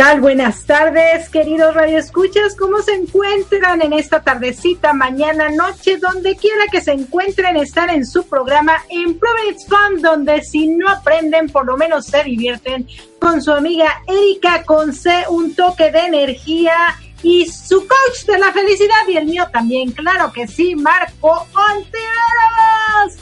Tal? 0.00 0.22
Buenas 0.22 0.64
tardes, 0.64 1.28
queridos 1.28 1.74
radioescuchas. 1.74 2.56
¿Cómo 2.56 2.80
se 2.80 2.94
encuentran 2.94 3.82
en 3.82 3.92
esta 3.92 4.22
tardecita, 4.22 4.94
mañana, 4.94 5.50
noche, 5.50 5.98
donde 5.98 6.36
quiera 6.36 6.64
que 6.72 6.80
se 6.80 6.92
encuentren, 6.92 7.58
estar 7.58 7.90
en 7.90 8.06
su 8.06 8.26
programa 8.26 8.82
Improving 8.88 9.50
It's 9.50 9.66
Fun, 9.66 10.00
donde 10.00 10.40
si 10.40 10.68
no 10.68 10.88
aprenden, 10.88 11.50
por 11.50 11.66
lo 11.66 11.76
menos 11.76 12.06
se 12.06 12.24
divierten 12.24 12.88
con 13.18 13.42
su 13.42 13.52
amiga 13.52 14.02
Erika 14.08 14.64
C, 14.90 15.24
un 15.28 15.54
toque 15.54 15.92
de 15.92 15.98
energía 15.98 16.98
y 17.22 17.44
su 17.44 17.80
coach 17.80 18.24
de 18.26 18.38
la 18.38 18.52
felicidad 18.52 19.06
y 19.06 19.18
el 19.18 19.26
mío 19.26 19.48
también, 19.52 19.92
claro 19.92 20.32
que 20.32 20.46
sí, 20.46 20.74
Marco 20.76 21.46
Ontiveros. 21.74 23.18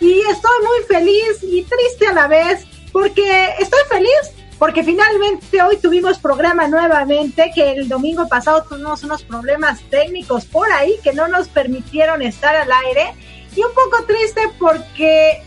Y 0.00 0.20
estoy 0.20 0.58
muy 0.62 0.86
feliz 0.88 1.42
y 1.42 1.62
triste 1.64 2.06
a 2.06 2.14
la 2.14 2.28
vez 2.28 2.64
porque 2.92 3.56
estoy 3.58 3.80
feliz 3.90 4.43
porque 4.64 4.82
finalmente 4.82 5.60
hoy 5.60 5.76
tuvimos 5.76 6.18
programa 6.18 6.66
nuevamente, 6.68 7.52
que 7.54 7.72
el 7.72 7.86
domingo 7.86 8.26
pasado 8.28 8.64
tuvimos 8.66 9.04
unos 9.04 9.22
problemas 9.22 9.82
técnicos 9.90 10.46
por 10.46 10.72
ahí 10.72 10.94
que 11.04 11.12
no 11.12 11.28
nos 11.28 11.48
permitieron 11.48 12.22
estar 12.22 12.56
al 12.56 12.72
aire 12.86 13.12
y 13.54 13.60
un 13.62 13.74
poco 13.74 14.04
triste 14.06 14.40
porque 14.58 15.42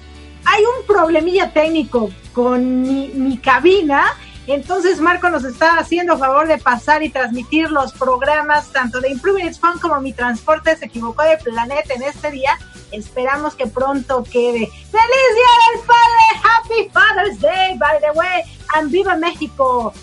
hay 0.45 0.63
un 0.63 0.85
problemilla 0.85 1.51
técnico 1.51 2.11
con 2.31 2.83
mi, 2.83 3.07
mi 3.07 3.39
cabina 3.39 4.05
entonces 4.47 5.01
Marco 5.01 5.29
nos 5.29 5.43
está 5.43 5.77
haciendo 5.77 6.17
favor 6.17 6.47
de 6.47 6.57
pasar 6.57 7.03
y 7.03 7.09
transmitir 7.09 7.69
los 7.69 7.91
programas 7.91 8.71
tanto 8.71 9.01
de 9.01 9.09
Improving 9.09 9.47
It's 9.47 9.59
Fun 9.59 9.77
como 9.79 9.99
Mi 9.99 10.13
Transporte 10.13 10.77
se 10.77 10.85
equivocó 10.85 11.23
de 11.23 11.37
planeta 11.37 11.93
en 11.93 12.03
este 12.03 12.31
día. 12.31 12.57
Esperamos 12.93 13.55
que 13.55 13.67
pronto 13.67 14.23
quede. 14.23 14.67
¡Feliz 14.67 15.29
Día 15.35 15.53
del 15.73 15.85
Padre! 15.85 16.41
¡Happy 16.43 16.89
Father's 16.93 17.41
Day, 17.41 17.77
by 17.77 17.99
the 17.99 18.17
way! 18.17 18.56
¡And 18.75 18.91
viva 18.91 19.15
México! 19.15 19.93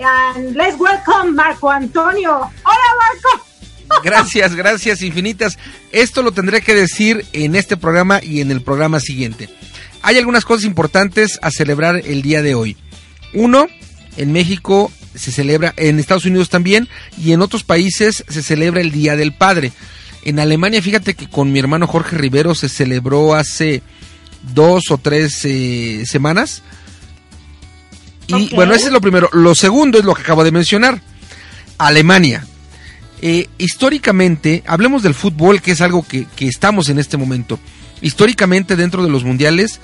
And 0.00 0.56
let's 0.56 0.78
welcome 0.78 1.32
Marco 1.32 1.70
Antonio. 1.70 2.32
¡Hola 2.32 2.88
Marco! 2.98 3.44
Gracias, 4.02 4.54
gracias 4.54 5.02
infinitas. 5.02 5.58
Esto 5.92 6.22
lo 6.22 6.32
tendré 6.32 6.62
que 6.62 6.74
decir 6.74 7.24
en 7.32 7.54
este 7.54 7.76
programa 7.76 8.20
y 8.22 8.40
en 8.40 8.50
el 8.50 8.62
programa 8.62 8.98
siguiente. 8.98 9.48
Hay 10.02 10.18
algunas 10.18 10.44
cosas 10.44 10.64
importantes 10.64 11.38
a 11.42 11.50
celebrar 11.50 12.02
el 12.04 12.22
día 12.22 12.42
de 12.42 12.54
hoy. 12.54 12.76
Uno, 13.34 13.66
en 14.16 14.32
México 14.32 14.90
se 15.14 15.32
celebra, 15.32 15.74
en 15.76 15.98
Estados 15.98 16.24
Unidos 16.24 16.48
también, 16.48 16.88
y 17.16 17.32
en 17.32 17.42
otros 17.42 17.62
países 17.62 18.24
se 18.28 18.42
celebra 18.42 18.80
el 18.80 18.90
Día 18.90 19.16
del 19.16 19.34
Padre. 19.34 19.72
En 20.24 20.40
Alemania, 20.40 20.82
fíjate 20.82 21.14
que 21.14 21.28
con 21.28 21.52
mi 21.52 21.58
hermano 21.58 21.86
Jorge 21.86 22.16
Rivero 22.16 22.54
se 22.54 22.68
celebró 22.68 23.34
hace 23.34 23.82
dos 24.54 24.90
o 24.90 24.98
tres 24.98 25.40
eh, 25.44 26.04
semanas. 26.06 26.62
Y 28.26 28.54
bueno, 28.54 28.74
ese 28.74 28.86
es 28.86 28.92
lo 28.92 29.00
primero. 29.00 29.28
Lo 29.32 29.54
segundo 29.54 29.98
es 29.98 30.04
lo 30.04 30.14
que 30.14 30.22
acabo 30.22 30.44
de 30.44 30.52
mencionar. 30.52 31.00
Alemania. 31.78 32.46
Eh, 33.22 33.48
históricamente, 33.58 34.62
hablemos 34.66 35.02
del 35.02 35.14
fútbol, 35.14 35.62
que 35.62 35.72
es 35.72 35.80
algo 35.80 36.02
que, 36.06 36.26
que 36.36 36.46
estamos 36.46 36.88
en 36.88 36.98
este 36.98 37.16
momento. 37.16 37.58
Históricamente, 38.02 38.76
dentro 38.76 39.02
de 39.02 39.08
los 39.08 39.24
mundiales, 39.24 39.80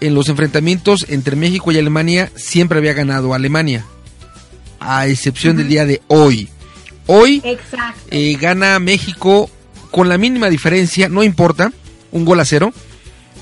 en 0.00 0.14
los 0.14 0.28
enfrentamientos 0.28 1.06
entre 1.08 1.36
México 1.36 1.72
y 1.72 1.78
Alemania 1.78 2.30
siempre 2.36 2.78
había 2.78 2.92
ganado 2.92 3.34
Alemania, 3.34 3.84
a 4.80 5.06
excepción 5.06 5.56
del 5.56 5.68
día 5.68 5.84
de 5.84 6.00
hoy. 6.08 6.48
Hoy 7.06 7.42
eh, 8.10 8.36
gana 8.40 8.78
México 8.78 9.50
con 9.90 10.08
la 10.08 10.18
mínima 10.18 10.50
diferencia, 10.50 11.08
no 11.08 11.22
importa, 11.22 11.72
un 12.12 12.24
gol 12.24 12.40
a 12.40 12.44
cero. 12.44 12.72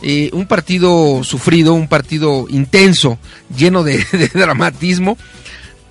Un 0.02 0.46
partido 0.46 1.25
sufrido, 1.25 1.75
un 1.75 1.88
partido 1.88 2.46
intenso, 2.48 3.19
lleno 3.56 3.82
de, 3.84 4.04
dramatismo. 4.32 5.16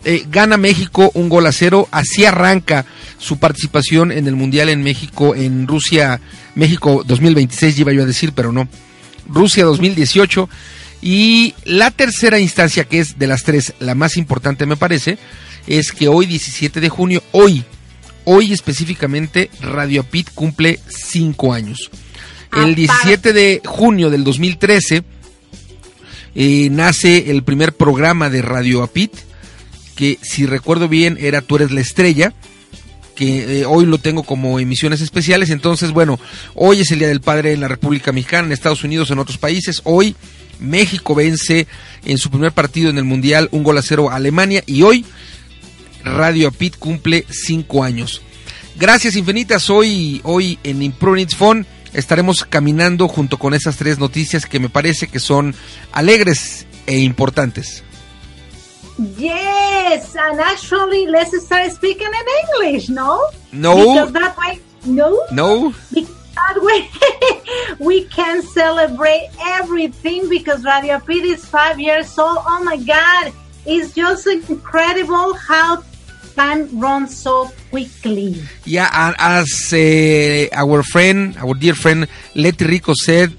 Eh, 0.07 0.25
gana 0.29 0.57
México 0.57 1.09
un 1.15 1.29
gol 1.29 1.47
a 1.47 1.51
cero, 1.51 1.87
así 1.91 2.25
arranca 2.25 2.85
su 3.17 3.39
participación 3.39 4.11
en 4.11 4.27
el 4.27 4.35
Mundial 4.35 4.69
en 4.69 4.83
México, 4.83 5.33
en 5.33 5.67
Rusia, 5.67 6.21
México 6.53 7.03
2026, 7.05 7.79
iba 7.79 7.91
yo 7.91 8.03
a 8.03 8.05
decir, 8.05 8.31
pero 8.33 8.51
no, 8.51 8.67
Rusia 9.27 9.65
2018. 9.65 10.47
Y 11.01 11.55
la 11.65 11.91
tercera 11.91 12.39
instancia, 12.39 12.85
que 12.85 12.99
es 12.99 13.17
de 13.17 13.27
las 13.27 13.43
tres 13.43 13.73
la 13.79 13.95
más 13.95 14.17
importante 14.17 14.65
me 14.65 14.77
parece, 14.77 15.17
es 15.67 15.91
que 15.91 16.07
hoy 16.07 16.25
17 16.27 16.79
de 16.79 16.89
junio, 16.89 17.23
hoy, 17.31 17.63
hoy 18.25 18.53
específicamente, 18.53 19.49
Radio 19.59 20.03
Pit 20.03 20.29
cumple 20.33 20.79
cinco 20.87 21.53
años. 21.53 21.89
El 22.55 22.75
17 22.75 23.33
de 23.33 23.61
junio 23.65 24.09
del 24.09 24.23
2013 24.23 25.03
eh, 26.35 26.69
nace 26.71 27.31
el 27.31 27.43
primer 27.43 27.73
programa 27.73 28.29
de 28.29 28.41
Radio 28.41 28.83
Apit, 28.83 29.13
que 29.95 30.17
si 30.21 30.45
recuerdo 30.45 30.87
bien 30.87 31.17
era 31.19 31.41
Tú 31.41 31.57
eres 31.57 31.71
la 31.71 31.81
estrella, 31.81 32.33
que 33.15 33.61
eh, 33.61 33.65
hoy 33.65 33.85
lo 33.85 33.97
tengo 33.97 34.23
como 34.23 34.59
emisiones 34.59 35.01
especiales. 35.01 35.49
Entonces, 35.49 35.91
bueno, 35.91 36.19
hoy 36.53 36.81
es 36.81 36.91
el 36.91 36.99
Día 36.99 37.07
del 37.07 37.21
Padre 37.21 37.53
en 37.53 37.61
la 37.61 37.67
República 37.67 38.11
Mexicana, 38.11 38.47
en 38.47 38.51
Estados 38.51 38.83
Unidos, 38.83 39.11
en 39.11 39.19
otros 39.19 39.37
países. 39.37 39.81
Hoy 39.83 40.15
México 40.59 41.15
vence 41.15 41.67
en 42.05 42.17
su 42.17 42.29
primer 42.29 42.51
partido 42.51 42.89
en 42.89 42.97
el 42.97 43.03
Mundial 43.03 43.49
un 43.51 43.63
gol 43.63 43.77
a 43.77 43.81
cero 43.81 44.09
a 44.09 44.15
Alemania 44.15 44.63
y 44.65 44.81
hoy 44.81 45.05
Radio 46.03 46.49
Apit 46.49 46.77
cumple 46.77 47.25
cinco 47.29 47.83
años. 47.83 48.21
Gracias 48.77 49.15
infinitas. 49.15 49.69
Hoy, 49.69 50.21
hoy 50.23 50.59
en 50.63 50.81
Improving 50.83 51.29
Phone 51.29 51.65
estaremos 51.95 52.45
caminando 52.45 53.07
junto 53.07 53.38
con 53.38 53.53
esas 53.53 53.77
tres 53.77 54.00
noticias 54.00 54.45
que 54.45 54.59
me 54.59 54.69
parece 54.69 55.07
que 55.07 55.19
son 55.19 55.56
alegres 55.92 56.65
e 56.86 57.00
importantes. 57.00 57.83
Yes, 59.18 60.15
and 60.15 60.39
actually, 60.39 61.06
let's 61.07 61.36
start 61.44 61.69
speaking 61.71 62.07
in 62.07 62.69
English, 62.69 62.89
no? 62.89 63.21
No. 63.51 63.75
Because 63.75 64.13
that 64.13 64.38
way, 64.38 64.62
no? 64.86 65.19
No. 65.31 65.74
Because 65.94 66.15
that 66.36 66.62
way, 66.62 66.89
we 67.80 68.06
can 68.06 68.41
celebrate 68.41 69.30
everything 69.41 70.30
because 70.30 70.63
Radio 70.63 71.00
Pit 71.00 71.25
is 71.25 71.44
five 71.44 71.77
years 71.77 72.18
old. 72.18 72.38
Oh 72.39 72.63
my 72.63 72.77
God, 72.77 73.33
it's 73.65 73.94
just 73.94 74.27
incredible 74.27 75.33
how 75.33 75.83
time 76.35 76.79
runs 76.79 77.15
so 77.17 77.49
quickly. 77.71 78.35
Yeah, 78.65 78.89
and 78.93 79.15
as 79.17 79.73
uh, 79.73 80.47
our 80.53 80.83
friend, 80.83 81.36
our 81.38 81.53
dear 81.53 81.74
friend 81.75 82.07
Letty 82.36 82.65
Rico 82.65 82.93
said, 82.93 83.33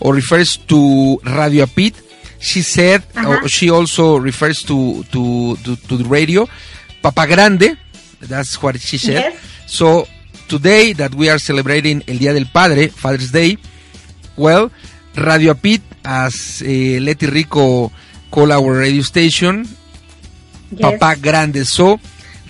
or 0.00 0.14
refers 0.14 0.56
to 0.68 1.18
Radio 1.24 1.66
Apit, 1.66 1.94
she 2.38 2.62
said, 2.62 3.02
uh-huh. 3.14 3.46
she 3.46 3.70
also 3.70 4.16
refers 4.16 4.62
to, 4.62 5.02
to, 5.04 5.56
to, 5.56 5.76
to, 5.76 5.96
the 5.96 6.04
radio, 6.04 6.46
Papa 7.02 7.26
Grande, 7.26 7.76
that's 8.20 8.60
what 8.62 8.78
she 8.80 8.98
said. 8.98 9.32
Yes. 9.32 9.40
So 9.66 10.06
today 10.48 10.92
that 10.94 11.14
we 11.14 11.28
are 11.28 11.38
celebrating 11.38 12.02
El 12.06 12.18
Día 12.18 12.32
del 12.32 12.46
Padre, 12.52 12.88
Father's 12.88 13.32
Day, 13.32 13.58
well, 14.36 14.70
Radio 15.16 15.54
Apit, 15.54 15.82
as 16.04 16.62
uh, 16.62 16.66
Leti 17.00 17.26
Rico 17.26 17.90
call 18.30 18.52
our 18.52 18.78
radio 18.78 19.02
station, 19.02 19.64
yes. 20.70 20.80
Papa 20.80 21.18
Grande. 21.20 21.64
So 21.64 21.98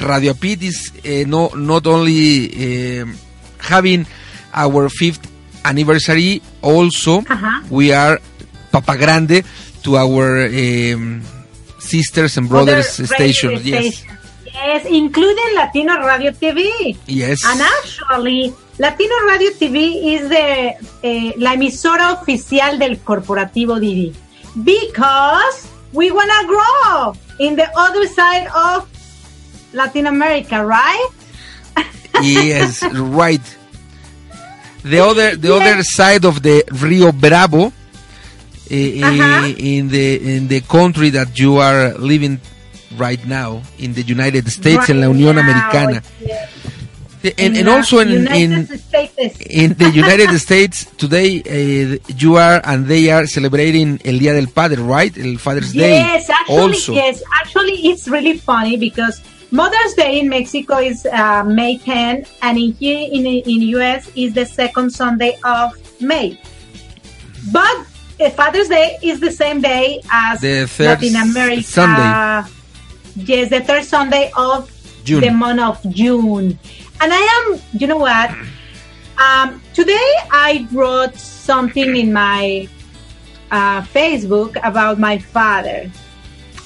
Radio 0.00 0.32
Apit 0.32 0.62
is 0.62 0.92
uh, 1.04 1.28
no, 1.28 1.48
not 1.54 1.86
only 1.86 3.00
uh, 3.00 3.06
having 3.58 4.06
our 4.52 4.88
fifth 4.88 5.30
anniversary, 5.64 6.42
also 6.62 7.24
we 7.70 7.92
are 7.92 8.20
Papa 8.70 8.96
Grande 8.96 9.44
to 9.82 9.96
our 9.96 10.46
um, 10.46 11.22
sisters 11.78 12.36
and 12.36 12.48
brothers 12.48 12.98
Other 12.98 13.06
stations. 13.06 13.64
Yes. 13.64 14.04
Yes, 14.44 14.86
including 14.88 15.54
Latino 15.54 16.00
Radio 16.00 16.32
TV. 16.32 16.96
Yes. 17.06 17.44
And 17.44 17.60
actually, 17.60 18.54
Latino 18.78 19.14
Radio 19.28 19.50
TV 19.52 20.16
is 20.16 20.28
the 20.28 20.76
eh, 21.02 21.34
la 21.36 21.52
emisora 21.52 22.12
oficial 22.12 22.78
del 22.78 22.98
corporativo 23.04 23.78
Didi. 23.78 24.14
Because 24.64 25.68
we 25.92 26.10
want 26.10 26.30
to 26.40 26.46
grow 26.46 27.12
in 27.38 27.56
the 27.56 27.68
other 27.76 28.08
side 28.08 28.48
of 28.48 28.88
Latin 29.72 30.06
America, 30.06 30.64
right? 30.64 31.08
yes, 32.22 32.82
right. 32.94 33.42
The 34.82 35.00
other 35.00 35.36
the 35.36 35.48
yes. 35.48 35.60
other 35.60 35.82
side 35.82 36.24
of 36.24 36.42
the 36.42 36.64
Rio 36.70 37.12
Bravo 37.12 37.72
uh-huh. 38.70 39.52
in 39.58 39.88
the 39.88 40.36
in 40.36 40.48
the 40.48 40.60
country 40.62 41.10
that 41.10 41.38
you 41.38 41.58
are 41.58 41.94
living 41.94 42.40
right 42.96 43.24
now 43.26 43.62
in 43.78 43.94
the 43.94 44.02
United 44.02 44.48
States 44.50 44.88
right 44.88 44.90
en 44.90 45.00
la 45.00 45.08
Unión 45.08 45.38
Americana. 45.38 46.02
Yes. 46.20 46.50
And, 47.38 47.56
and 47.56 47.68
also 47.68 47.98
in 47.98 48.28
in, 48.28 48.52
in 49.40 49.74
the 49.74 49.90
United 49.94 50.38
States 50.38 50.86
today 50.96 51.42
uh, 51.42 51.98
you 52.16 52.36
are 52.36 52.60
and 52.64 52.86
they 52.86 53.10
are 53.10 53.26
celebrating 53.26 54.00
El 54.04 54.18
Día 54.20 54.32
del 54.32 54.48
Padre, 54.48 54.80
right? 54.80 55.16
El 55.18 55.38
Father's 55.38 55.74
yes, 55.74 55.82
Day. 55.82 55.98
Yes, 55.98 56.30
actually, 56.30 56.56
also. 56.56 56.92
yes. 56.92 57.22
Actually, 57.40 57.88
it's 57.88 58.06
really 58.06 58.38
funny 58.38 58.76
because 58.76 59.20
Mother's 59.50 59.94
Day 59.94 60.20
in 60.20 60.28
Mexico 60.28 60.78
is 60.78 61.06
uh, 61.06 61.44
May 61.44 61.78
10, 61.78 62.26
and 62.42 62.58
in 62.58 62.72
here 62.72 63.08
in 63.10 63.26
in 63.26 63.62
US 63.78 64.10
is 64.16 64.34
the 64.34 64.44
second 64.44 64.90
Sunday 64.90 65.38
of 65.44 65.72
May. 66.00 66.38
But 67.52 67.86
Father's 68.34 68.68
Day 68.68 68.98
is 69.02 69.20
the 69.20 69.30
same 69.30 69.60
day 69.60 70.00
as 70.10 70.40
the 70.40 70.66
third 70.66 71.02
Latin 71.02 71.16
America. 71.16 71.62
Sunday. 71.62 72.50
Yes, 73.16 73.50
the 73.50 73.60
third 73.60 73.84
Sunday 73.84 74.30
of 74.36 74.70
June. 75.04 75.20
the 75.20 75.30
month 75.30 75.60
of 75.60 75.92
June. 75.92 76.58
And 77.00 77.12
I 77.12 77.20
am, 77.20 77.60
you 77.72 77.86
know 77.86 77.98
what? 77.98 78.30
Um, 79.16 79.62
today 79.72 80.12
I 80.30 80.68
wrote 80.72 81.16
something 81.16 81.96
in 81.96 82.12
my 82.12 82.68
uh, 83.50 83.80
Facebook 83.80 84.56
about 84.62 84.98
my 84.98 85.16
father. 85.16 85.90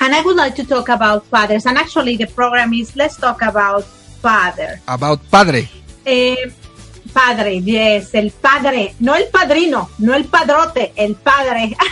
And 0.00 0.14
I 0.14 0.22
would 0.22 0.36
like 0.36 0.54
to 0.56 0.64
talk 0.64 0.88
about 0.88 1.26
fathers. 1.26 1.66
And 1.66 1.76
actually, 1.76 2.16
the 2.16 2.26
program 2.26 2.72
is 2.72 2.96
Let's 2.96 3.16
Talk 3.16 3.42
About 3.42 3.84
Father. 3.84 4.80
About 4.88 5.20
padre. 5.30 5.68
Eh, 6.06 6.50
padre, 7.12 7.60
yes, 7.60 8.14
el 8.14 8.30
padre. 8.30 8.94
No 9.00 9.14
el 9.14 9.28
padrino, 9.28 9.90
no 9.98 10.14
el 10.14 10.24
padrote, 10.24 10.92
el 10.96 11.14
padre. 11.16 11.76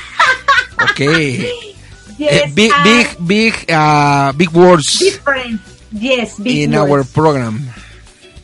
Okay. 0.81 1.75
yes, 2.19 2.47
Eh, 2.47 2.53
big, 2.55 2.73
big, 2.85 3.07
big, 3.27 3.55
uh, 3.71 4.31
big 4.33 4.51
words 4.53 4.99
different. 5.01 5.61
Yes, 5.91 6.39
big 6.39 6.71
in 6.71 6.75
our 6.75 7.03
program. 7.03 7.67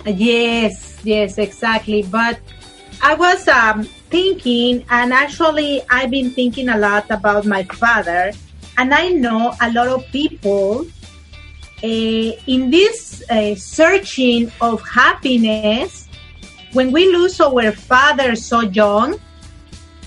Yes, 0.04 0.98
yes, 1.04 1.38
exactly. 1.38 2.02
But 2.02 2.40
I 3.00 3.14
was 3.14 3.46
um, 3.46 3.84
thinking, 4.10 4.84
and 4.90 5.12
actually, 5.12 5.82
I've 5.88 6.10
been 6.10 6.30
thinking 6.32 6.68
a 6.70 6.76
lot 6.76 7.06
about 7.10 7.46
my 7.46 7.62
father, 7.64 8.32
and 8.76 8.94
I 8.94 9.08
know 9.08 9.54
a 9.60 9.72
lot 9.72 9.88
of 9.88 10.06
people 10.10 10.86
uh, 11.82 12.30
in 12.46 12.70
this 12.70 13.22
uh, 13.30 13.54
searching 13.54 14.50
of 14.60 14.82
happiness. 14.86 16.08
When 16.72 16.90
we 16.90 17.12
lose 17.12 17.40
our 17.40 17.72
father 17.72 18.34
so 18.34 18.62
young, 18.62 19.20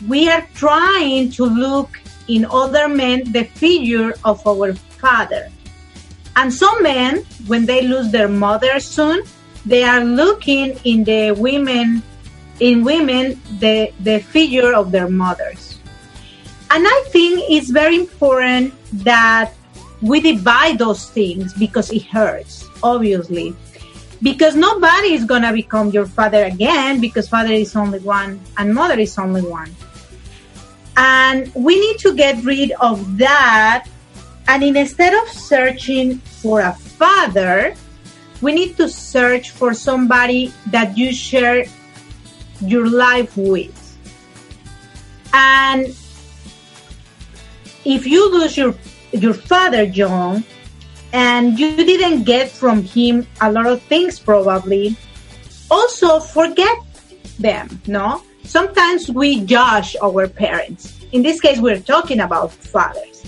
we 0.07 0.29
are 0.29 0.45
trying 0.53 1.31
to 1.31 1.45
look 1.45 1.99
in 2.27 2.45
other 2.45 2.87
men 2.87 3.31
the 3.31 3.45
figure 3.45 4.13
of 4.25 4.45
our 4.45 4.73
father. 4.99 5.49
And 6.35 6.53
some 6.53 6.83
men, 6.83 7.25
when 7.47 7.65
they 7.65 7.87
lose 7.87 8.11
their 8.11 8.27
mother 8.27 8.79
soon, 8.79 9.23
they 9.65 9.83
are 9.83 10.03
looking 10.03 10.79
in 10.83 11.03
the 11.03 11.31
women, 11.31 12.03
in 12.59 12.83
women, 12.83 13.41
the, 13.59 13.91
the 14.01 14.19
figure 14.19 14.73
of 14.73 14.91
their 14.91 15.09
mothers. 15.09 15.66
And 16.69 16.85
I 16.85 17.03
think 17.09 17.43
it's 17.49 17.69
very 17.69 17.95
important 17.95 18.73
that 19.03 19.53
we 20.01 20.19
divide 20.19 20.77
those 20.77 21.09
things 21.09 21.53
because 21.53 21.91
it 21.91 22.03
hurts, 22.03 22.67
obviously. 22.83 23.55
Because 24.21 24.55
nobody 24.55 25.13
is 25.13 25.25
going 25.25 25.43
to 25.43 25.53
become 25.53 25.91
your 25.91 26.05
father 26.05 26.45
again 26.45 26.99
because 26.99 27.29
father 27.29 27.53
is 27.53 27.75
only 27.75 27.99
one 27.99 28.39
and 28.57 28.73
mother 28.73 28.99
is 28.99 29.17
only 29.17 29.43
one. 29.43 29.73
And 30.97 31.53
we 31.53 31.79
need 31.79 31.99
to 31.99 32.15
get 32.15 32.43
rid 32.43 32.71
of 32.81 33.17
that. 33.19 33.87
And 34.47 34.63
instead 34.63 35.13
of 35.13 35.29
searching 35.29 36.17
for 36.17 36.61
a 36.61 36.73
father, 36.73 37.75
we 38.41 38.53
need 38.53 38.75
to 38.77 38.89
search 38.89 39.51
for 39.51 39.73
somebody 39.73 40.53
that 40.67 40.97
you 40.97 41.13
share 41.13 41.65
your 42.61 42.89
life 42.89 43.37
with. 43.37 43.73
And 45.33 45.95
if 47.87 48.05
you 48.05 48.29
lose 48.29 48.57
your 48.57 48.75
your 49.13 49.33
father, 49.33 49.87
John, 49.87 50.43
and 51.13 51.57
you 51.57 51.77
didn't 51.77 52.23
get 52.23 52.51
from 52.51 52.83
him 52.83 53.25
a 53.39 53.49
lot 53.49 53.65
of 53.65 53.81
things, 53.83 54.19
probably, 54.19 54.97
also 55.71 56.19
forget 56.19 56.77
them. 57.39 57.81
No, 57.87 58.21
sometimes 58.43 59.09
we 59.09 59.39
judge 59.45 59.95
our 60.03 60.27
parents. 60.27 60.99
In 61.13 61.23
this 61.23 61.39
case, 61.39 61.59
we're 61.59 61.79
talking 61.79 62.19
about 62.19 62.51
fathers. 62.51 63.23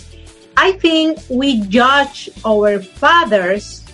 I 0.58 0.74
think 0.74 1.20
we 1.30 1.62
judge 1.72 2.30
our 2.44 2.82
fathers 2.82 3.86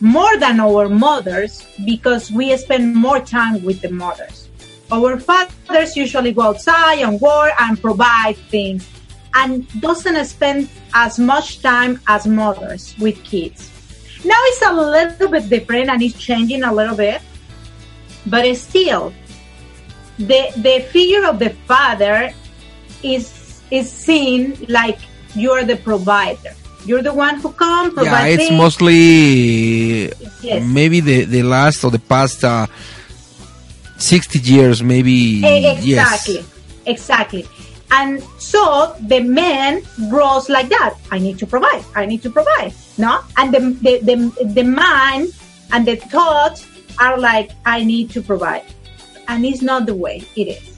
more 0.00 0.38
than 0.38 0.58
our 0.58 0.88
mothers 0.88 1.68
because 1.84 2.32
we 2.32 2.56
spend 2.56 2.96
more 2.96 3.20
time 3.20 3.62
with 3.62 3.82
the 3.82 3.90
mothers. 3.90 4.48
Our 4.90 5.20
fathers 5.20 5.96
usually 5.96 6.32
go 6.32 6.42
outside 6.56 7.00
and 7.00 7.20
work 7.20 7.52
and 7.60 7.80
provide 7.80 8.36
things 8.48 8.88
and 9.34 9.66
doesn't 9.80 10.24
spend 10.26 10.68
as 10.94 11.18
much 11.18 11.62
time 11.62 12.00
as 12.06 12.26
mothers 12.26 12.94
with 12.98 13.22
kids. 13.24 13.70
Now 14.24 14.36
it's 14.38 14.62
a 14.62 14.72
little 14.72 15.28
bit 15.28 15.48
different 15.48 15.88
and 15.88 16.00
it's 16.02 16.18
changing 16.18 16.62
a 16.62 16.72
little 16.72 16.96
bit, 16.96 17.20
but 18.26 18.44
still, 18.56 19.12
the 20.18 20.52
the 20.56 20.86
figure 20.92 21.26
of 21.26 21.38
the 21.38 21.50
father 21.66 22.32
is 23.02 23.60
is 23.70 23.90
seen 23.90 24.56
like 24.68 24.98
you're 25.34 25.64
the 25.64 25.76
provider. 25.76 26.52
You're 26.84 27.02
the 27.02 27.14
one 27.14 27.36
who 27.40 27.52
come 27.52 27.94
Yeah, 28.02 28.26
it's 28.26 28.48
things. 28.48 28.58
mostly 28.58 30.12
Yes. 30.42 30.62
maybe 30.66 30.98
the, 31.00 31.24
the 31.24 31.42
last 31.44 31.84
or 31.84 31.90
the 31.92 32.00
past 32.00 32.42
uh, 32.42 32.66
60 33.98 34.40
years, 34.40 34.82
maybe. 34.82 35.44
Exactly, 35.46 36.34
Yes. 36.34 36.46
Exactly. 36.84 37.46
And 37.92 38.22
so 38.38 38.96
the 39.02 39.20
man 39.20 39.82
grows 40.08 40.48
like 40.48 40.70
that. 40.70 40.94
I 41.10 41.18
need 41.18 41.38
to 41.38 41.46
provide. 41.46 41.84
I 41.94 42.06
need 42.06 42.22
to 42.22 42.30
provide. 42.30 42.72
No? 42.96 43.20
And 43.36 43.52
the, 43.52 43.60
the, 43.60 43.98
the, 43.98 44.44
the 44.44 44.62
mind 44.64 45.34
and 45.72 45.86
the 45.86 45.96
thoughts 45.96 46.66
are 46.98 47.18
like, 47.18 47.50
I 47.66 47.84
need 47.84 48.10
to 48.12 48.22
provide. 48.22 48.64
And 49.28 49.44
it's 49.44 49.60
not 49.60 49.84
the 49.84 49.94
way 49.94 50.22
it 50.36 50.48
is. 50.48 50.68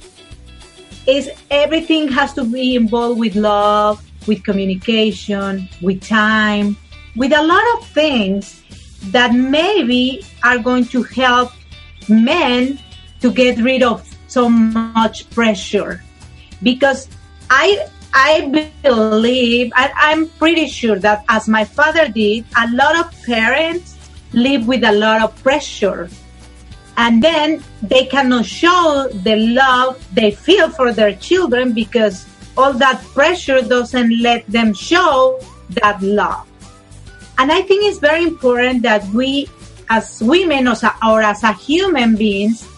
Is 1.07 1.31
everything 1.51 2.09
has 2.09 2.35
to 2.35 2.45
be 2.45 2.75
involved 2.75 3.21
with 3.21 3.37
love, 3.37 4.03
with 4.27 4.43
communication, 4.43 5.69
with 5.83 6.03
time, 6.03 6.77
with 7.15 7.33
a 7.33 7.43
lot 7.43 7.63
of 7.79 7.87
things 7.89 8.61
that 9.13 9.35
maybe 9.35 10.25
are 10.43 10.59
going 10.59 10.87
to 10.87 11.03
help 11.05 11.53
men 12.09 12.81
to 13.21 13.31
get 13.31 13.59
rid 13.59 13.85
of 13.85 14.03
so 14.27 14.49
much 14.49 15.31
pressure 15.31 16.03
because 16.63 17.09
I 17.51 17.87
I 18.13 18.71
believe 18.83 19.73
I, 19.75 19.91
I'm 19.97 20.29
pretty 20.29 20.69
sure 20.69 20.99
that 21.01 21.25
as 21.29 21.49
my 21.49 21.65
father 21.65 22.09
did, 22.09 22.45
a 22.57 22.71
lot 22.73 22.99
of 22.99 23.11
parents 23.25 23.97
live 24.33 24.67
with 24.69 24.85
a 24.85 24.93
lot 24.93 25.23
of 25.23 25.35
pressure. 25.43 26.09
And 26.97 27.21
then 27.23 27.63
they 27.83 28.07
cannot 28.07 28.47
show 28.47 29.09
the 29.25 29.35
love 29.37 29.99
they 30.15 30.31
feel 30.31 30.71
for 30.71 30.93
their 30.93 31.17
children 31.17 31.73
because 31.73 32.25
all 32.57 32.73
that 32.75 33.03
pressure 33.15 33.63
doesn't 33.63 34.23
let 34.23 34.47
them 34.47 34.73
show 34.73 35.41
that 35.83 36.01
love. 36.01 36.47
And 37.39 37.51
I 37.51 37.63
think 37.63 37.83
it's 37.85 37.99
very 37.99 38.23
important 38.23 38.83
that 38.83 39.05
we, 39.09 39.49
as 39.91 40.23
women 40.23 40.69
or, 40.69 40.73
as 40.73 40.85
a- 40.85 40.95
or 41.05 41.21
as 41.21 41.43
a 41.43 41.53
human 41.53 42.15
beings, 42.15 42.69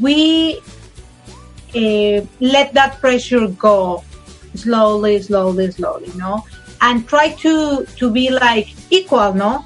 we 0.00 0.60
uh, 1.74 2.26
let 2.40 2.74
that 2.74 2.98
pressure 3.00 3.48
go 3.48 4.04
slowly, 4.54 5.20
slowly, 5.22 5.70
slowly, 5.70 6.10
no? 6.16 6.44
And 6.80 7.06
try 7.08 7.30
to 7.44 7.84
to 7.84 8.10
be 8.10 8.30
like 8.30 8.68
equal, 8.90 9.32
no? 9.34 9.64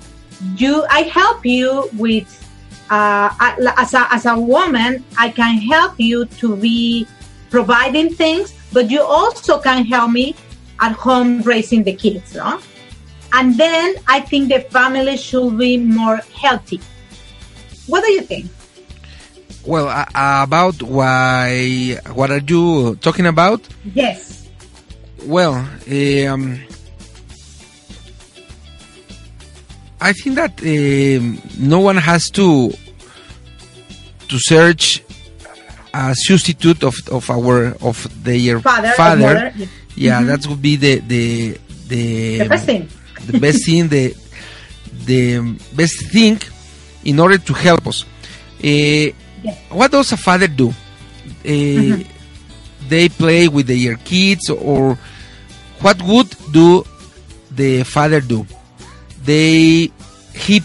You, 0.57 0.85
I 0.91 1.03
help 1.03 1.47
you 1.47 1.89
with 1.97 2.27
uh, 2.91 3.31
as 3.41 3.95
a 3.95 4.13
as 4.13 4.27
a 4.27 4.39
woman, 4.39 5.05
I 5.17 5.31
can 5.31 5.59
help 5.59 5.95
you 5.99 6.27
to 6.43 6.57
be 6.57 7.07
providing 7.51 8.13
things, 8.15 8.55
but 8.73 8.91
you 8.91 9.03
also 9.03 9.61
can 9.61 9.85
help 9.87 10.11
me 10.11 10.35
at 10.81 10.93
home 10.93 11.41
raising 11.43 11.85
the 11.85 11.95
kids, 11.95 12.35
no? 12.35 12.61
And 13.33 13.57
then 13.57 13.97
I 14.07 14.21
think 14.21 14.49
the 14.49 14.61
family 14.61 15.17
should 15.17 15.59
be 15.59 15.77
more 15.77 16.21
healthy. 16.35 16.81
What 17.87 18.05
do 18.05 18.13
you 18.13 18.23
think? 18.23 18.47
Well, 19.67 19.89
uh, 19.89 20.05
about 20.15 20.83
why, 20.83 21.99
what 22.13 22.31
are 22.31 22.39
you 22.47 22.97
talking 22.97 23.27
about? 23.27 23.67
Yes. 23.95 24.47
Well, 25.25 25.55
um, 25.55 26.61
I 30.01 30.13
think 30.13 30.37
that 30.37 30.61
um, 30.61 31.41
no 31.59 31.81
one 31.81 31.97
has 31.97 32.31
to 32.33 32.71
to 34.29 34.39
search 34.39 35.03
a 35.95 36.15
substitute 36.15 36.83
of, 36.85 36.95
of 37.11 37.31
our 37.31 37.75
of 37.81 37.97
their 38.23 38.61
Father, 38.61 38.93
or 38.99 39.17
mother. 39.17 39.53
Yeah, 39.97 40.23
that 40.25 40.47
would 40.47 40.61
be 40.61 40.77
the 40.77 40.99
the 41.01 41.59
the, 41.89 42.39
The 42.41 42.49
best 42.49 42.67
thing. 42.67 42.89
the 43.27 43.39
best 43.41 43.65
thing 43.65 43.89
the 43.89 44.15
the 45.07 45.41
best 45.75 46.11
thing 46.13 46.39
in 47.05 47.19
order 47.21 47.39
to 47.39 47.53
help 47.55 47.87
us. 47.87 48.05
Uh, 48.63 49.13
Yes. 49.45 49.59
What 49.69 49.93
does 49.93 50.11
a 50.13 50.17
father 50.17 50.49
do? 50.49 50.73
Uh, 51.45 52.03
They 52.89 53.09
play 53.09 53.49
with 53.49 53.67
their 53.69 53.97
kids, 53.97 54.51
or 54.51 54.99
what 55.81 55.97
would 56.05 56.29
do 56.53 56.85
the 57.51 57.81
father 57.85 58.21
do? 58.21 58.45
They 59.25 59.89
he 60.37 60.61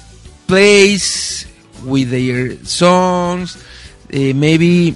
plays 0.48 1.48
with 1.88 2.12
their 2.12 2.60
sons. 2.68 3.56
Uh, 4.12 4.36
maybe 4.36 4.96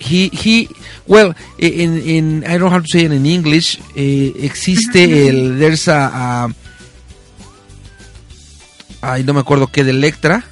he 0.00 0.28
he 0.32 0.68
well 1.06 1.34
in 1.60 2.00
in 2.00 2.24
I 2.48 2.56
don't 2.56 2.72
know 2.72 2.76
how 2.76 2.80
to 2.80 2.88
say 2.88 3.04
it 3.04 3.12
in 3.12 3.26
English. 3.28 3.76
Uh, 3.92 4.32
existe 4.40 5.04
el, 5.04 5.58
there's 5.60 5.84
a, 5.88 6.00
a 6.08 6.48
ay, 9.04 9.22
no 9.22 9.34
me 9.34 9.40
acuerdo 9.40 9.68
qué 9.68 9.84
de 9.84 9.90
Electra. 9.92 10.44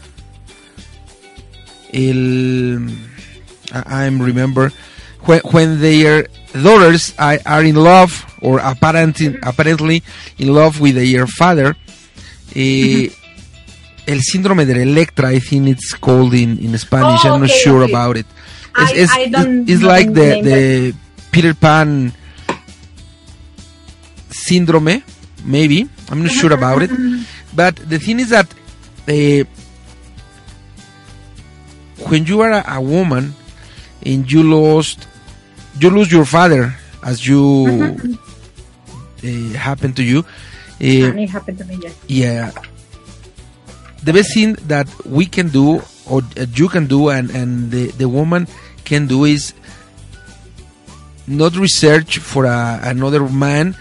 El, 1.93 2.89
I, 3.73 4.07
I'm 4.07 4.21
remember 4.21 4.73
when, 5.21 5.41
when 5.53 5.81
their 5.81 6.27
daughters 6.53 7.15
are, 7.19 7.39
are 7.47 7.63
in 7.65 7.77
love 7.77 8.25
or 8.41 8.59
apparently, 8.61 9.39
apparently 9.43 10.03
in 10.39 10.53
love 10.55 10.81
with 10.81 10.95
their 10.97 11.27
father. 11.27 11.77
Eh, 12.55 13.09
el 14.07 14.21
síndrome 14.21 14.67
de 14.67 14.83
Electra, 14.83 15.29
I 15.31 15.41
think 15.41 15.69
it's 15.69 15.95
called 15.95 16.35
in, 16.35 16.59
in 16.59 16.77
Spanish. 16.79 17.25
Oh, 17.25 17.35
I'm 17.35 17.41
not 17.41 17.51
okay, 17.51 17.59
sure 17.61 17.83
okay. 17.85 17.93
about 17.93 18.17
it. 18.17 18.27
I- 18.75 18.83
It's, 18.93 18.93
it's, 19.03 19.13
I 19.13 19.29
don't 19.29 19.69
it's 19.69 19.83
like 19.83 20.13
the 20.13 20.41
the 20.43 20.95
Peter 21.31 21.55
Pan 21.55 22.13
syndrome, 24.31 25.03
maybe. 25.45 25.89
I'm 26.11 26.23
not 26.23 26.33
sure 26.33 26.53
about 26.53 26.83
it. 26.83 26.91
But 27.55 27.77
the 27.77 27.99
thing 27.99 28.19
is 28.21 28.31
that 28.31 28.49
uh, 29.09 29.45
when 32.09 32.27
you 32.27 32.41
are 32.41 32.63
a, 32.67 32.81
woman 32.81 33.35
and 34.05 34.31
you 34.31 34.43
lost, 34.43 35.07
you 35.79 35.91
lose 35.91 36.11
your 36.13 36.25
father 36.25 36.75
as 37.05 37.27
you 37.27 37.67
uh, 39.25 39.29
happen 39.59 39.93
to 39.95 40.03
you. 40.03 40.21
Uh, 40.81 41.09
And 41.11 41.21
it 41.21 41.31
happened 41.31 41.59
to 41.59 41.65
me, 41.65 41.79
yes. 41.81 41.95
yeah 42.09 42.51
the 44.03 44.13
best 44.13 44.35
thing 44.35 44.55
that 44.67 44.89
we 45.07 45.25
can 45.27 45.47
do 45.49 45.81
or 46.11 46.23
you 46.57 46.69
can 46.69 46.89
do 46.89 47.09
and, 47.09 47.31
and 47.31 47.71
the, 47.71 47.87
the 47.93 48.09
woman 48.09 48.49
can 48.85 49.07
do 49.07 49.23
is 49.23 49.55
not 51.29 51.55
research 51.55 52.19
for 52.19 52.45
a, 52.47 52.81
another 52.83 53.29
man 53.29 53.77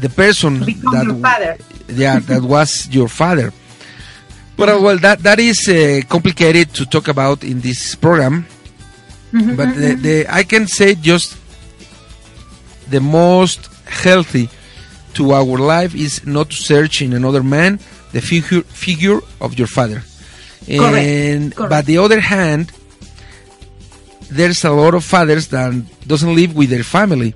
the 0.00 0.08
person 0.08 0.64
Become 0.64 0.94
that 0.94 1.04
your 1.04 1.16
father. 1.16 1.56
yeah 1.92 2.18
that 2.18 2.42
was 2.54 2.88
your 2.90 3.08
father 3.08 3.52
but 4.56 4.68
uh, 4.68 4.78
well 4.80 4.98
that 4.98 5.18
that 5.20 5.38
is 5.40 5.68
uh, 5.68 6.00
complicated 6.08 6.72
to 6.74 6.86
talk 6.86 7.08
about 7.08 7.44
in 7.44 7.60
this 7.60 7.94
program. 7.94 8.46
But 9.32 9.74
the, 9.74 9.98
the 10.00 10.26
i 10.30 10.44
can 10.44 10.68
say 10.68 10.94
just 10.94 11.36
the 12.88 13.00
most 13.00 13.66
healthy 13.86 14.48
to 15.14 15.32
our 15.32 15.58
life 15.58 15.92
is 15.94 16.24
not 16.24 16.50
to 16.50 16.56
search 16.56 17.02
in 17.02 17.12
another 17.12 17.42
man 17.42 17.80
the 18.12 18.20
figure 18.20 18.62
figure 18.62 19.18
of 19.40 19.58
your 19.58 19.66
father. 19.66 20.02
And 20.68 21.54
Correct. 21.54 21.70
but 21.70 21.86
the 21.86 21.98
other 21.98 22.20
hand 22.20 22.70
there's 24.30 24.64
a 24.64 24.70
lot 24.70 24.94
of 24.94 25.04
fathers 25.04 25.48
that 25.48 25.72
doesn't 26.06 26.34
live 26.34 26.54
with 26.56 26.70
their 26.70 26.84
family. 26.84 27.34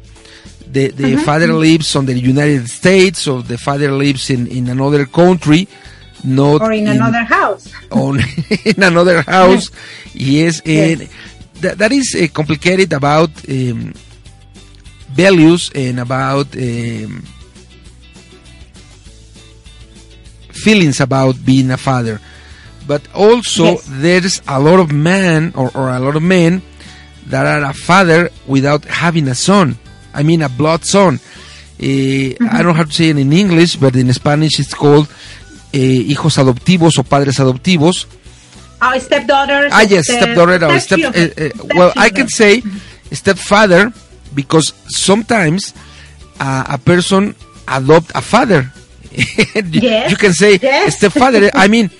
The 0.70 0.88
the 0.88 1.16
father 1.16 1.52
lives 1.52 1.96
on 1.96 2.06
the 2.06 2.14
united 2.18 2.68
states 2.68 3.26
or 3.26 3.42
the 3.42 3.58
father 3.58 3.90
lives 3.90 4.30
in 4.30 4.46
in 4.46 4.68
another 4.68 5.04
country 5.06 5.66
not 6.24 6.60
Or 6.66 6.72
in 6.72 6.86
another 6.88 7.24
house. 7.24 7.72
on 7.90 8.20
in 8.64 8.82
another 8.82 9.22
house. 9.22 9.70
Yes, 10.14 10.60
and 10.66 11.08
that, 11.60 11.78
that 11.78 11.92
is 11.92 12.14
uh, 12.18 12.26
complicated 12.32 12.92
about 12.92 13.30
um, 13.48 13.94
values 15.12 15.70
and 15.74 16.00
about 16.00 16.54
um, 16.56 17.22
feelings 20.52 21.00
about 21.00 21.36
being 21.44 21.70
a 21.70 21.76
father. 21.76 22.20
But 22.86 23.02
also, 23.14 23.64
Yes. 23.64 23.86
there's 23.88 24.42
a 24.48 24.58
lot 24.60 24.80
of 24.80 24.92
men 24.92 25.52
or, 25.54 25.70
or 25.74 25.90
a 25.90 26.00
lot 26.00 26.16
of 26.16 26.22
men 26.22 26.62
that 27.26 27.44
are 27.46 27.68
a 27.70 27.74
father 27.74 28.30
without 28.46 28.84
having 28.86 29.28
a 29.28 29.34
son. 29.34 29.76
I 30.14 30.22
mean, 30.22 30.42
a 30.42 30.48
blood 30.48 30.84
son. 30.84 31.20
Eh, 31.78 32.34
I 32.50 32.62
don't 32.62 32.74
have 32.74 32.88
to 32.88 32.94
say 32.94 33.10
it 33.10 33.18
in 33.18 33.32
English, 33.32 33.76
but 33.76 33.94
in 33.94 34.12
Spanish 34.12 34.58
it's 34.58 34.74
called 34.74 35.08
eh, 35.72 36.04
hijos 36.06 36.38
adoptivos 36.38 36.98
o 36.98 37.04
padres 37.04 37.38
adoptivos. 37.40 38.06
Our 38.80 39.00
stepdaughters. 39.00 39.72
Ah, 39.74 39.82
yes, 39.82 40.04
step- 40.06 40.22
stepdaughter 40.22 40.64
or 40.64 40.80
step. 40.80 40.98
stepchildren. 41.00 41.32
Uh, 41.36 41.44
uh, 41.44 41.66
well, 41.76 41.92
I 41.96 42.10
can 42.10 42.28
say 42.28 42.62
stepfather 43.10 43.92
because 44.34 44.72
sometimes 44.88 45.74
uh, 46.38 46.64
a 46.68 46.78
person 46.78 47.34
adopt 47.66 48.12
a 48.14 48.20
father. 48.22 48.70
You- 49.54 49.80
Yes, 49.82 50.10
You 50.12 50.16
can 50.16 50.32
say 50.32 50.58
yes. 50.62 50.96
stepfather. 50.96 51.50
I 51.54 51.66
mean, 51.68 51.90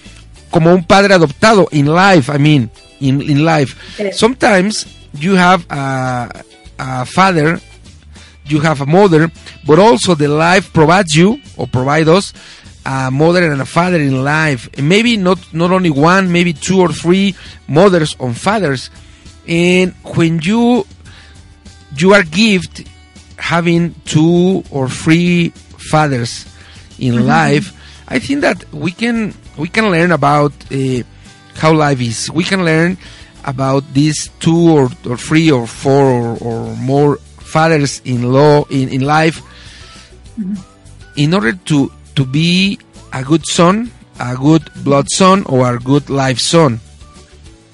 como 0.53 0.73
un 0.73 0.85
padre 0.85 1.15
adoptado 1.15 1.67
in 1.73 1.87
life. 1.87 2.31
I 2.31 2.39
mean, 2.39 2.71
in 3.01 3.21
in 3.23 3.45
life. 3.45 3.75
Yes. 3.99 4.19
Sometimes 4.19 4.87
you 5.19 5.35
have 5.35 5.67
a, 5.71 6.31
a 6.79 7.05
father, 7.07 7.59
you 8.47 8.61
have 8.61 8.81
a 8.81 8.87
mother, 8.87 9.31
but 9.67 9.79
also 9.81 10.15
the 10.15 10.29
life 10.29 10.73
provides 10.73 11.15
you 11.17 11.41
or 11.57 11.67
provide 11.67 12.07
us 12.09 12.33
a 12.89 13.11
mother 13.11 13.53
and 13.53 13.61
a 13.61 13.67
father 13.67 14.01
in 14.01 14.25
life. 14.25 14.71
And 14.79 14.89
maybe 14.89 15.17
not 15.17 15.39
not 15.53 15.71
only 15.71 15.91
one, 15.91 16.33
maybe 16.33 16.55
two 16.55 16.81
or 16.81 16.89
three 16.89 17.37
mothers 17.69 18.17
or 18.19 18.33
fathers. 18.33 18.89
And 19.47 19.93
when 20.17 20.41
you 20.41 20.87
you 21.97 22.15
are 22.15 22.23
gift 22.23 22.89
having 23.37 23.95
two 24.05 24.65
or 24.71 24.89
three 24.89 25.51
fathers 25.91 26.47
in 26.99 27.27
life, 27.27 27.77
I 28.09 28.19
think 28.19 28.41
that 28.41 28.65
we 28.73 28.91
can 28.91 29.35
we 29.59 29.69
can 29.69 29.91
learn 29.91 30.13
about 30.13 30.53
uh, 30.73 31.03
how 31.61 31.75
life 31.75 32.01
is. 32.01 32.31
We 32.33 32.45
can 32.45 32.65
learn 32.65 32.97
about 33.45 33.85
these 33.93 34.31
two 34.41 34.73
or, 34.73 34.89
or 35.05 35.17
three 35.17 35.51
or 35.51 35.67
four 35.67 36.05
or, 36.05 36.39
or 36.41 36.77
more 36.77 37.17
fathers 37.37 38.01
in 38.05 38.33
law 38.33 38.65
in, 38.71 38.89
in 38.89 39.03
life 39.03 39.43
in 41.17 41.35
order 41.35 41.53
to 41.53 41.91
to 42.19 42.27
be 42.27 42.77
a 43.13 43.23
good 43.23 43.47
son, 43.47 43.93
a 44.19 44.35
good 44.35 44.69
blood 44.83 45.09
son, 45.09 45.45
or 45.47 45.77
a 45.77 45.79
good 45.79 46.11
life 46.11 46.41
son. 46.41 46.81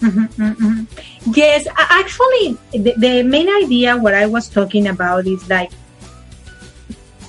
Mm-hmm, 0.00 0.42
mm-hmm. 0.42 1.32
Yes, 1.32 1.66
actually, 1.78 2.58
the, 2.72 2.92
the 2.98 3.22
main 3.22 3.48
idea 3.48 3.96
what 3.96 4.12
I 4.12 4.26
was 4.26 4.50
talking 4.50 4.88
about 4.88 5.26
is 5.26 5.48
like 5.48 5.72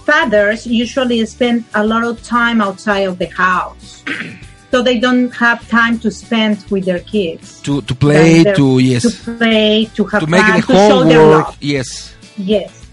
fathers 0.03 0.67
usually 0.67 1.25
spend 1.25 1.63
a 1.73 1.87
lot 1.87 2.03
of 2.03 2.21
time 2.21 2.59
outside 2.59 3.07
of 3.07 3.17
the 3.17 3.27
house, 3.27 4.03
so 4.71 4.81
they 4.81 4.99
don't 4.99 5.31
have 5.31 5.65
time 5.69 5.97
to 5.99 6.11
spend 6.11 6.65
with 6.69 6.83
their 6.83 6.99
kids. 6.99 7.61
To 7.61 7.81
to 7.81 7.95
play, 7.95 8.43
to 8.43 8.79
yes, 8.79 9.03
to 9.03 9.37
play, 9.37 9.85
to 9.95 10.03
have 10.11 10.19
to 10.19 10.27
make 10.27 10.43
fun, 10.43 10.59
the 10.59 10.67
to 10.67 10.73
show 10.73 11.03
their 11.05 11.19
homework. 11.19 11.45
love. 11.47 11.57
Yes. 11.61 12.13
Yes. 12.35 12.85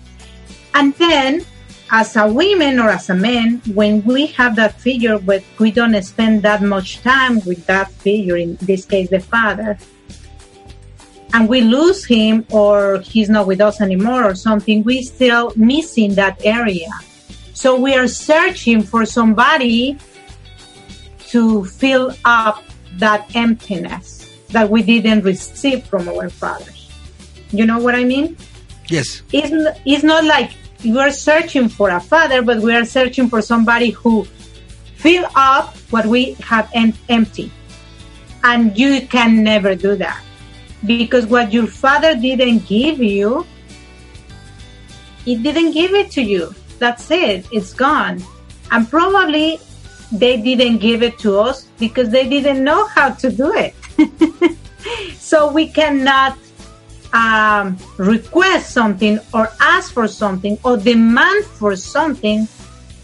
And 0.75 0.95
then, 0.95 1.45
as 1.93 2.17
a 2.17 2.27
woman 2.27 2.81
or 2.81 2.89
as 2.89 3.11
a 3.11 3.15
man, 3.15 3.61
when 3.75 4.03
we 4.05 4.27
have 4.29 4.57
that 4.57 4.81
figure, 4.81 5.19
but 5.19 5.45
we 5.59 5.71
don't 5.71 6.03
spend 6.03 6.43
that 6.43 6.63
much 6.63 7.03
time 7.03 7.39
with 7.45 7.65
that 7.67 7.93
figure, 7.93 8.39
in 8.39 8.57
this 8.63 8.87
case, 8.87 9.11
the 9.11 9.21
father, 9.21 9.77
and 11.35 11.49
we 11.49 11.61
lose 11.61 12.05
him 12.05 12.47
or 12.51 13.01
he's 13.01 13.29
not 13.29 13.47
with 13.47 13.61
us 13.61 13.83
anymore 13.83 14.25
or 14.25 14.35
something, 14.35 14.83
we 14.85 15.03
still 15.03 15.53
missing 15.55 16.15
that 16.15 16.41
area. 16.45 16.89
So 17.53 17.79
we 17.79 17.95
are 17.95 18.09
searching 18.09 18.83
for 18.83 19.05
somebody 19.05 19.99
to 21.29 21.65
fill 21.67 22.15
up 22.25 22.65
that 22.97 23.37
emptiness 23.37 24.31
that 24.49 24.69
we 24.69 24.83
didn't 24.83 25.23
receive 25.25 25.85
from 25.85 26.09
our 26.09 26.31
fathers. 26.31 26.91
You 27.51 27.67
know 27.67 27.79
what 27.79 27.95
I 27.95 28.05
mean? 28.05 28.39
Yes. 28.89 29.23
it's, 29.33 29.79
it's 29.85 30.03
not 30.03 30.25
like 30.25 30.53
we 30.85 30.99
are 30.99 31.11
searching 31.11 31.69
for 31.69 31.91
a 31.91 32.01
father, 32.01 32.43
but 32.43 32.61
we 32.61 32.75
are 32.75 32.85
searching 32.85 33.29
for 33.29 33.43
somebody 33.43 33.91
who 33.91 34.25
fill 34.97 35.27
up 35.35 35.77
what 35.91 36.07
we 36.07 36.33
have 36.35 36.71
em- 36.75 36.95
empty. 37.09 37.51
And 38.45 38.77
you 38.77 39.07
can 39.07 39.45
never 39.45 39.75
do 39.75 39.95
that 39.97 40.23
because 40.85 41.27
what 41.27 41.53
your 41.53 41.67
father 41.67 42.15
didn't 42.17 42.67
give 42.67 42.99
you, 42.99 43.47
he 45.25 45.37
didn't 45.37 45.73
give 45.73 45.93
it 45.93 46.11
to 46.13 46.23
you. 46.23 46.55
That's 46.79 47.11
it. 47.11 47.47
It's 47.53 47.73
gone. 47.73 48.23
And 48.73 48.89
probably 48.89 49.61
they 50.11 50.41
didn't 50.43 50.79
give 50.79 51.03
it 51.03 51.19
to 51.21 51.39
us 51.39 51.69
because 51.79 52.11
they 52.11 52.29
didn't 52.29 52.65
know 52.65 52.87
how 52.87 53.11
to 53.11 53.31
do 53.31 53.53
it. 53.55 53.75
so 55.17 55.53
we 55.53 55.69
cannot 55.69 56.37
um, 57.13 57.77
request 57.99 58.73
something 58.73 59.19
or 59.33 59.49
ask 59.61 59.93
for 59.93 60.09
something 60.09 60.59
or 60.65 60.77
demand 60.77 61.45
for 61.45 61.77
something 61.77 62.49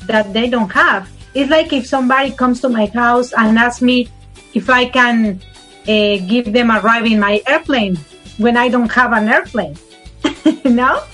that 0.07 0.33
they 0.33 0.49
don't 0.49 0.71
have. 0.73 1.09
It's 1.35 1.51
like 1.51 1.73
if 1.73 1.87
somebody 1.87 2.33
comes 2.33 2.61
to 2.63 2.69
my 2.69 2.87
house 2.87 3.33
and 3.33 3.59
asks 3.59 3.83
me 3.83 4.09
if 4.55 4.71
I 4.71 4.87
can 4.87 5.41
uh, 5.87 6.17
give 6.27 6.53
them 6.53 6.71
a 6.71 6.81
ride 6.81 7.07
in 7.07 7.21
my 7.21 7.43
airplane 7.47 7.97
when 8.39 8.57
I 8.57 8.69
don't 8.69 8.91
have 8.91 9.13
an 9.13 9.29
airplane. 9.29 9.77
no? 10.65 11.05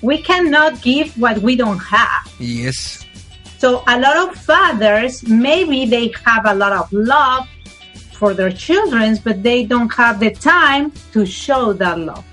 We 0.00 0.22
cannot 0.22 0.80
give 0.80 1.18
what 1.18 1.38
we 1.38 1.56
don't 1.56 1.78
have. 1.78 2.32
Yes. 2.38 3.04
So 3.58 3.82
a 3.88 3.98
lot 3.98 4.16
of 4.16 4.36
fathers, 4.36 5.26
maybe 5.26 5.84
they 5.84 6.12
have 6.24 6.46
a 6.46 6.54
lot 6.54 6.72
of 6.72 6.92
love 6.92 7.48
for 8.18 8.34
their 8.34 8.50
children, 8.50 9.16
but 9.22 9.42
they 9.42 9.64
don't 9.64 9.94
have 9.94 10.18
the 10.18 10.30
time 10.30 10.92
to 11.12 11.24
show 11.24 11.72
that 11.74 11.98
love. 11.98 12.24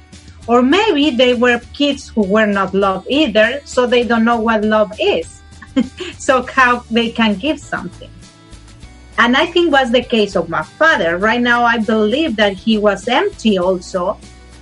Or 0.48 0.62
maybe 0.62 1.12
they 1.12 1.34
were 1.34 1.60
kids 1.74 2.10
who 2.10 2.24
were 2.26 2.46
not 2.48 2.74
loved 2.74 3.08
either, 3.10 3.62
so 3.66 3.86
they 3.86 4.04
don't 4.04 4.26
know 4.26 4.40
what 4.40 4.64
love 4.64 4.92
is. 5.00 5.42
so 6.18 6.44
how 6.46 6.80
they 6.90 7.10
can 7.12 7.36
give 7.36 7.60
something. 7.60 8.10
and 9.18 9.38
I 9.38 9.46
think 9.46 9.72
was 9.72 9.92
the 9.92 10.04
case 10.04 10.36
of 10.36 10.50
my 10.50 10.64
father. 10.64 11.18
Right 11.18 11.42
now, 11.42 11.64
I 11.64 11.78
believe 11.78 12.36
that 12.36 12.54
he 12.54 12.78
was 12.78 13.08
empty 13.08 13.58
also, 13.58 14.18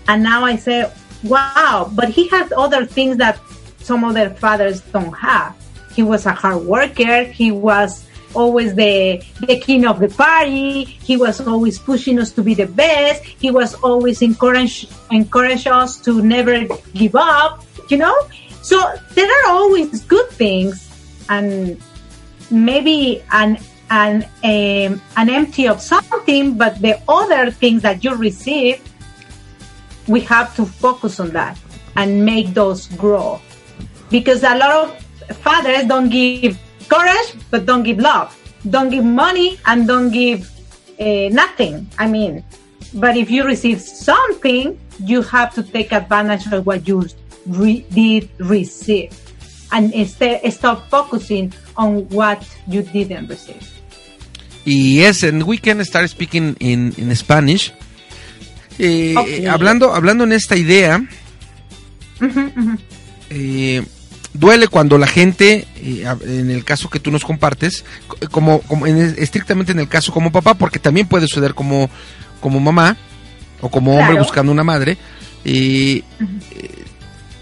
and 0.07 0.21
now 0.21 0.43
I 0.45 0.57
say, 0.57 0.91
wow, 1.23 1.89
but 1.95 2.09
he 2.09 2.27
had 2.27 2.51
other 2.53 2.85
things 2.85 3.17
that 3.17 3.39
some 3.79 4.03
other 4.03 4.29
fathers 4.29 4.81
don't 4.81 5.13
have. 5.13 5.55
He 5.95 6.03
was 6.03 6.25
a 6.25 6.33
hard 6.33 6.63
worker. 6.63 7.23
He 7.23 7.51
was 7.51 8.05
always 8.35 8.75
the 8.75 9.23
the 9.41 9.59
king 9.59 9.85
of 9.85 9.99
the 9.99 10.09
party. 10.09 10.83
He 10.83 11.17
was 11.17 11.41
always 11.41 11.79
pushing 11.79 12.19
us 12.19 12.31
to 12.33 12.43
be 12.43 12.53
the 12.53 12.67
best. 12.67 13.23
He 13.23 13.51
was 13.51 13.75
always 13.75 14.21
encourage 14.21 14.87
encourage 15.11 15.67
us 15.67 15.99
to 16.01 16.21
never 16.21 16.65
give 16.93 17.15
up. 17.15 17.63
You 17.89 17.97
know, 17.97 18.15
so 18.61 18.79
there 19.13 19.27
are 19.27 19.51
always 19.51 20.01
good 20.03 20.29
things, 20.29 20.89
and 21.29 21.77
maybe 22.49 23.23
an 23.31 23.59
an 23.91 24.23
um, 24.43 25.01
an 25.17 25.29
empty 25.29 25.67
of 25.67 25.81
something, 25.81 26.55
but 26.55 26.81
the 26.81 26.99
other 27.07 27.51
things 27.51 27.81
that 27.81 28.03
you 28.03 28.15
receive, 28.15 28.81
we 30.07 30.21
have 30.21 30.55
to 30.55 30.65
focus 30.65 31.19
on 31.19 31.31
that 31.31 31.59
and 31.95 32.25
make 32.25 32.53
those 32.55 32.87
grow, 32.95 33.39
because 34.09 34.41
a 34.43 34.55
lot 34.57 34.71
of 34.71 35.37
fathers 35.37 35.85
don't 35.85 36.09
give 36.09 36.57
courage, 36.89 37.35
but 37.51 37.65
don't 37.65 37.83
give 37.83 37.99
love. 37.99 38.35
Don't 38.69 38.89
give 38.89 39.03
money 39.03 39.59
and 39.65 39.87
don't 39.87 40.11
give 40.11 40.49
uh, 40.99 41.29
nothing. 41.31 41.87
I 41.99 42.07
mean, 42.07 42.43
but 42.93 43.17
if 43.17 43.29
you 43.29 43.43
receive 43.43 43.81
something, 43.81 44.79
you 45.03 45.21
have 45.23 45.53
to 45.55 45.63
take 45.63 45.91
advantage 45.91 46.45
of 46.51 46.65
what 46.65 46.87
you 46.87 47.07
re- 47.47 47.85
did 47.91 48.29
receive 48.39 49.11
and 49.71 49.91
instead 49.93 50.39
stop 50.53 50.87
focusing 50.89 51.51
on 51.75 52.07
what 52.09 52.45
you 52.67 52.83
didn't 52.83 53.27
receive. 53.27 53.67
Yes, 54.65 55.23
and 55.23 55.43
we 55.43 55.57
can 55.57 55.83
start 55.83 56.09
speaking 56.09 56.55
in, 56.59 56.93
in 56.97 57.13
Spanish. 57.15 57.71
Eh, 58.79 59.13
Okay. 59.17 59.45
hablando, 59.45 59.93
hablando 59.93 60.23
en 60.23 60.31
esta 60.31 60.55
idea, 60.55 61.05
Uh 62.21 62.29
huh. 62.29 62.49
Uh 62.55 62.77
eh, 63.29 63.81
duele 64.33 64.67
cuando 64.67 64.97
la 64.97 65.07
gente, 65.07 65.67
eh, 65.75 66.05
en 66.25 66.49
el 66.49 66.63
caso 66.63 66.89
que 66.89 66.99
tú 66.99 67.11
nos 67.11 67.23
compartes, 67.23 67.85
co- 68.07 68.17
como, 68.31 68.61
como 68.61 68.87
en- 68.87 69.15
estrictamente 69.17 69.71
en 69.71 69.79
el 69.79 69.87
caso 69.87 70.11
como 70.11 70.31
papá, 70.31 70.53
porque 70.55 70.79
también 70.79 71.07
puede 71.07 71.27
suceder 71.27 71.53
como, 71.53 71.89
como 72.41 72.59
mamá 72.59 72.97
o 73.61 73.69
como 73.69 73.91
hombre 73.97 74.15
buscando 74.19 74.51
una 74.51 74.63
madre, 74.63 74.97
eh, 75.45 76.01
eh, 76.51 76.85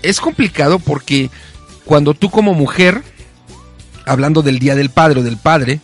es 0.04 0.20
complicado 0.20 0.80
porque 0.80 1.30
cuando 1.86 2.14
tú 2.14 2.30
como 2.30 2.54
mujer, 2.54 3.02
hablando 4.06 4.42
del 4.42 4.60
Día 4.60 4.76
del 4.76 4.90
Padre 4.90 5.22
o 5.22 5.24
del 5.24 5.38
Padre, 5.38 5.80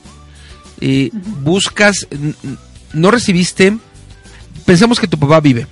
eh, 0.82 1.10
buscas, 1.42 2.08
no 2.94 3.12
recibiste, 3.12 3.78
pensemos 4.66 5.00
que 5.00 5.08
tu 5.08 5.18
papá 5.18 5.40
vive. 5.40 5.68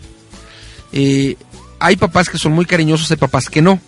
Eh, 0.94 1.36
hay 1.80 1.96
papás 1.98 2.30
que 2.30 2.38
son 2.38 2.54
muy 2.54 2.66
cariñosos, 2.66 3.10
hay 3.12 3.18
papás 3.18 3.50
que 3.50 3.62
no. 3.62 3.80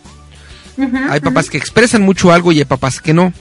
Hay 1.09 1.19
papás 1.19 1.49
que 1.49 1.57
expresan 1.57 2.01
mucho 2.01 2.31
algo 2.31 2.51
y 2.51 2.59
hay 2.59 2.65
papás 2.65 3.01
que 3.01 3.13
no. 3.13 3.33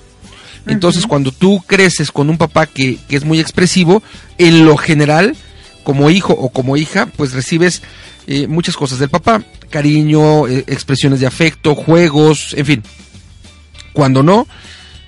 Entonces, 0.66 1.06
cuando 1.06 1.30
tú 1.30 1.62
creces 1.66 2.10
con 2.10 2.28
un 2.28 2.38
papá 2.38 2.66
que, 2.66 2.98
que 3.08 3.16
es 3.16 3.24
muy 3.24 3.38
expresivo, 3.38 4.02
en 4.36 4.64
lo 4.64 4.76
general, 4.76 5.36
como 5.84 6.10
hijo 6.10 6.32
o 6.32 6.48
como 6.48 6.76
hija, 6.76 7.06
pues 7.06 7.32
recibes 7.32 7.82
eh, 8.26 8.48
muchas 8.48 8.76
cosas 8.76 8.98
del 8.98 9.08
papá. 9.08 9.44
Cariño, 9.70 10.48
eh, 10.48 10.64
expresiones 10.66 11.20
de 11.20 11.26
afecto, 11.26 11.76
juegos, 11.76 12.54
en 12.54 12.66
fin. 12.66 12.82
Cuando 13.92 14.24
no, 14.24 14.48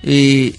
eh, 0.03 0.55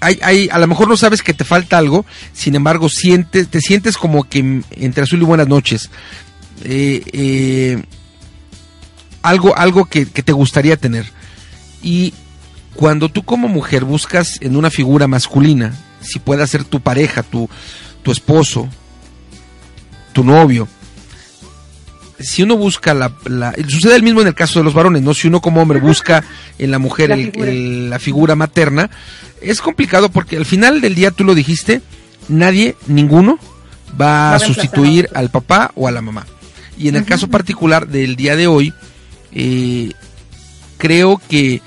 hay, 0.00 0.18
hay, 0.22 0.48
a 0.50 0.58
lo 0.58 0.66
mejor 0.66 0.88
no 0.88 0.96
sabes 0.96 1.22
que 1.22 1.32
te 1.32 1.44
falta 1.44 1.78
algo, 1.78 2.04
sin 2.32 2.54
embargo, 2.54 2.88
sientes, 2.88 3.48
te 3.48 3.60
sientes 3.60 3.96
como 3.96 4.24
que 4.24 4.62
entre 4.72 5.02
azul 5.02 5.22
y 5.22 5.24
buenas 5.24 5.48
noches. 5.48 5.90
Eh, 6.64 7.02
eh, 7.12 7.82
algo, 9.24 9.56
algo 9.56 9.86
que, 9.86 10.06
que 10.06 10.22
te 10.22 10.32
gustaría 10.32 10.76
tener. 10.76 11.06
Y 11.82 12.14
cuando 12.74 13.08
tú 13.08 13.22
como 13.24 13.48
mujer 13.48 13.84
buscas 13.84 14.38
en 14.40 14.56
una 14.56 14.70
figura 14.70 15.06
masculina, 15.08 15.74
si 16.00 16.18
puede 16.18 16.46
ser 16.46 16.64
tu 16.64 16.80
pareja, 16.80 17.22
tu, 17.22 17.48
tu 18.02 18.12
esposo, 18.12 18.68
tu 20.12 20.22
novio, 20.24 20.68
si 22.20 22.42
uno 22.42 22.56
busca 22.56 22.94
la, 22.94 23.12
la- 23.26 23.54
Sucede 23.68 23.96
el 23.96 24.02
mismo 24.02 24.20
en 24.20 24.28
el 24.28 24.34
caso 24.34 24.60
de 24.60 24.64
los 24.64 24.74
varones, 24.74 25.02
¿no? 25.02 25.14
Si 25.14 25.26
uno 25.28 25.40
como 25.40 25.60
hombre 25.60 25.80
busca 25.80 26.24
en 26.58 26.70
la 26.70 26.78
mujer 26.78 27.08
La 27.10 27.16
el- 27.16 27.32
figura. 27.32 27.50
el- 27.50 27.90
la 27.90 27.98
figura 27.98 28.36
materna, 28.36 28.90
es 29.42 29.60
complicado 29.60 30.08
porque 30.10 30.36
al 30.36 30.46
final 30.46 30.80
del 30.80 30.94
día 30.94 31.10
tú 31.10 31.24
lo 31.24 31.34
dijiste, 31.34 31.82
nadie, 32.28 32.76
ninguno, 32.86 33.38
va 34.00 34.30
Va 34.30 34.34
a 34.36 34.38
sustituir 34.38 35.08
a 35.14 35.18
al 35.18 35.30
papá 35.30 35.72
o 35.74 35.86
a 35.88 35.90
la 35.90 36.00
mamá. 36.02 36.26
Y 36.78 36.88
en 36.88 36.96
el 36.96 37.04
caso 37.04 37.28
particular 37.28 37.86
del 37.88 38.16
día 38.16 38.34
de 38.36 38.46
hoy, 38.46 38.72
eh, 39.34 39.90
creo 40.78 41.20
que 41.28 41.60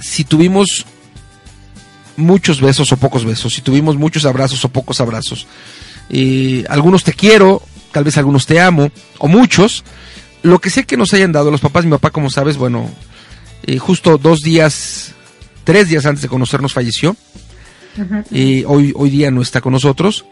si 0.00 0.24
tuvimos 0.24 0.86
muchos 2.16 2.60
besos 2.60 2.90
o 2.92 2.96
pocos 2.96 3.24
besos, 3.24 3.54
si 3.54 3.62
tuvimos 3.62 3.96
muchos 3.96 4.24
abrazos 4.24 4.64
o 4.64 4.68
pocos 4.68 5.00
abrazos, 5.00 5.46
eh, 6.10 6.64
algunos 6.68 7.04
te 7.04 7.12
quiero, 7.12 7.62
tal 7.92 8.04
vez 8.04 8.16
algunos 8.18 8.46
te 8.46 8.60
amo, 8.60 8.90
o 9.18 9.28
muchos, 9.28 9.84
lo 10.42 10.60
que 10.60 10.70
sé 10.70 10.84
que 10.84 10.96
nos 10.96 11.14
hayan 11.14 11.32
dado 11.32 11.50
los 11.50 11.60
papás, 11.60 11.84
mi 11.84 11.90
papá, 11.92 12.10
como 12.10 12.30
sabes, 12.30 12.56
bueno, 12.56 12.90
eh, 13.64 13.78
justo 13.78 14.18
dos 14.18 14.40
días, 14.40 15.14
tres 15.64 15.88
días 15.88 16.06
antes 16.06 16.22
de 16.22 16.28
conocernos 16.28 16.72
falleció, 16.72 17.16
Eh, 18.30 18.62
hoy, 18.66 18.92
hoy 18.94 19.10
día 19.10 19.30
no 19.32 19.42
está 19.42 19.60
con 19.60 19.72
nosotros, 19.72 20.24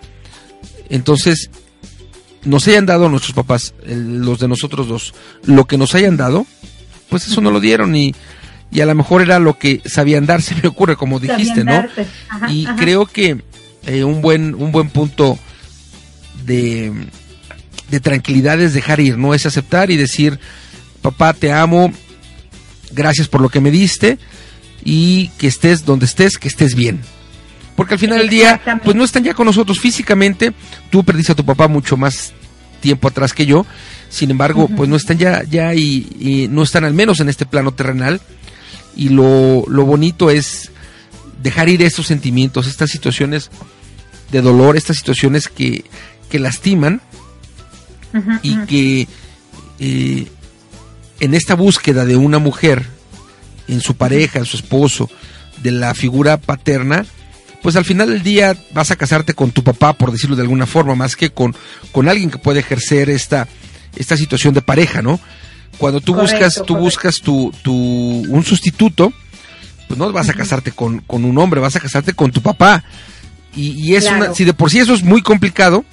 entonces 0.88 1.50
nos 2.46 2.66
hayan 2.68 2.86
dado 2.86 3.08
nuestros 3.08 3.34
papás, 3.34 3.74
el- 3.86 4.18
los 4.20 4.38
de 4.38 4.48
nosotros 4.48 4.88
dos, 4.88 5.14
lo 5.44 5.66
que 5.66 5.76
nos 5.76 5.94
hayan 5.94 6.16
dado, 6.16 6.46
pues 7.10 7.26
eso 7.26 7.40
no 7.40 7.50
lo 7.50 7.60
dieron 7.60 7.94
y, 7.94 8.14
y 8.72 8.80
a 8.80 8.86
lo 8.86 8.94
mejor 8.94 9.20
era 9.22 9.38
lo 9.38 9.58
que 9.58 9.82
sabían 9.84 10.24
dar, 10.26 10.40
se 10.42 10.54
me 10.54 10.68
ocurre, 10.68 10.96
como 10.96 11.20
dijiste, 11.20 11.64
¿no? 11.64 11.84
Ajá, 12.28 12.50
y 12.50 12.64
ajá. 12.66 12.76
creo 12.76 13.06
que 13.06 13.42
eh, 13.86 14.02
un 14.04 14.22
buen 14.22 14.54
un 14.54 14.72
buen 14.72 14.88
punto 14.90 15.38
de, 16.44 16.92
de 17.90 18.00
tranquilidad 18.00 18.60
es 18.60 18.74
dejar 18.74 19.00
ir, 19.00 19.18
no 19.18 19.34
es 19.34 19.46
aceptar 19.46 19.90
y 19.90 19.96
decir, 19.96 20.38
papá, 21.02 21.32
te 21.34 21.52
amo, 21.52 21.92
gracias 22.92 23.28
por 23.28 23.40
lo 23.40 23.48
que 23.48 23.60
me 23.60 23.70
diste 23.70 24.18
y 24.84 25.28
que 25.38 25.46
estés 25.48 25.84
donde 25.84 26.06
estés, 26.06 26.38
que 26.38 26.48
estés 26.48 26.74
bien. 26.74 27.00
Porque 27.76 27.94
al 27.94 28.00
final 28.00 28.18
del 28.18 28.28
día, 28.28 28.60
pues 28.82 28.96
no 28.96 29.04
están 29.04 29.22
ya 29.22 29.34
con 29.34 29.46
nosotros 29.46 29.78
físicamente. 29.78 30.52
Tú 30.90 31.04
perdiste 31.04 31.32
a 31.32 31.36
tu 31.36 31.44
papá 31.44 31.68
mucho 31.68 31.96
más 31.96 32.32
tiempo 32.80 33.08
atrás 33.08 33.32
que 33.32 33.46
yo. 33.46 33.66
Sin 34.08 34.30
embargo, 34.30 34.68
pues 34.68 34.88
no 34.88 34.96
están 34.96 35.18
ya, 35.18 35.42
ya 35.44 35.74
y, 35.74 36.06
y 36.18 36.48
no 36.48 36.62
están 36.62 36.84
al 36.84 36.94
menos 36.94 37.20
en 37.20 37.28
este 37.28 37.44
plano 37.44 37.72
terrenal. 37.72 38.20
Y 38.96 39.10
lo, 39.10 39.64
lo 39.68 39.84
bonito 39.84 40.30
es 40.30 40.70
dejar 41.42 41.68
ir 41.68 41.82
estos 41.82 42.06
sentimientos, 42.06 42.66
estas 42.66 42.90
situaciones 42.90 43.50
de 44.32 44.40
dolor, 44.40 44.76
estas 44.76 44.96
situaciones 44.96 45.48
que, 45.48 45.84
que 46.30 46.38
lastiman 46.38 47.00
y 48.42 48.56
que 48.64 49.06
eh, 49.78 50.26
en 51.20 51.34
esta 51.34 51.54
búsqueda 51.54 52.06
de 52.06 52.16
una 52.16 52.38
mujer, 52.38 52.86
en 53.68 53.80
su 53.80 53.96
pareja, 53.96 54.38
en 54.38 54.46
su 54.46 54.56
esposo, 54.56 55.10
de 55.62 55.70
la 55.70 55.94
figura 55.94 56.38
paterna, 56.38 57.04
pues 57.62 57.76
al 57.76 57.84
final 57.84 58.08
del 58.08 58.22
día 58.22 58.56
vas 58.72 58.90
a 58.90 58.96
casarte 58.96 59.34
con 59.34 59.50
tu 59.50 59.62
papá, 59.64 59.92
por 59.92 60.12
decirlo 60.12 60.36
de 60.36 60.42
alguna 60.42 60.66
forma, 60.66 60.94
más 60.94 61.16
que 61.16 61.30
con, 61.30 61.54
con 61.92 62.08
alguien 62.08 62.30
que 62.30 62.38
puede 62.38 62.60
ejercer 62.60 63.10
esta, 63.10 63.48
esta 63.96 64.16
situación 64.16 64.54
de 64.54 64.62
pareja, 64.62 65.02
¿no? 65.02 65.18
Cuando 65.78 66.00
tú 66.00 66.14
Correcto, 66.14 66.34
buscas, 66.36 66.54
tú 66.54 66.60
correcto. 66.74 66.80
buscas 66.80 67.16
tu, 67.20 67.52
tu, 67.62 67.72
un 67.74 68.44
sustituto, 68.44 69.12
pues 69.88 69.98
no 69.98 70.10
vas 70.12 70.28
a 70.28 70.34
casarte 70.34 70.72
con, 70.72 71.00
con 71.00 71.24
un 71.24 71.36
hombre, 71.38 71.60
vas 71.60 71.76
a 71.76 71.80
casarte 71.80 72.12
con 72.14 72.30
tu 72.30 72.40
papá. 72.42 72.82
Y, 73.54 73.70
y 73.72 73.94
es 73.96 74.04
Claro. 74.04 74.24
una, 74.26 74.34
si 74.34 74.44
de 74.44 74.54
por 74.54 74.70
sí 74.70 74.78
eso 74.78 74.94
es 74.94 75.02
muy 75.02 75.22
complicado, 75.22 75.84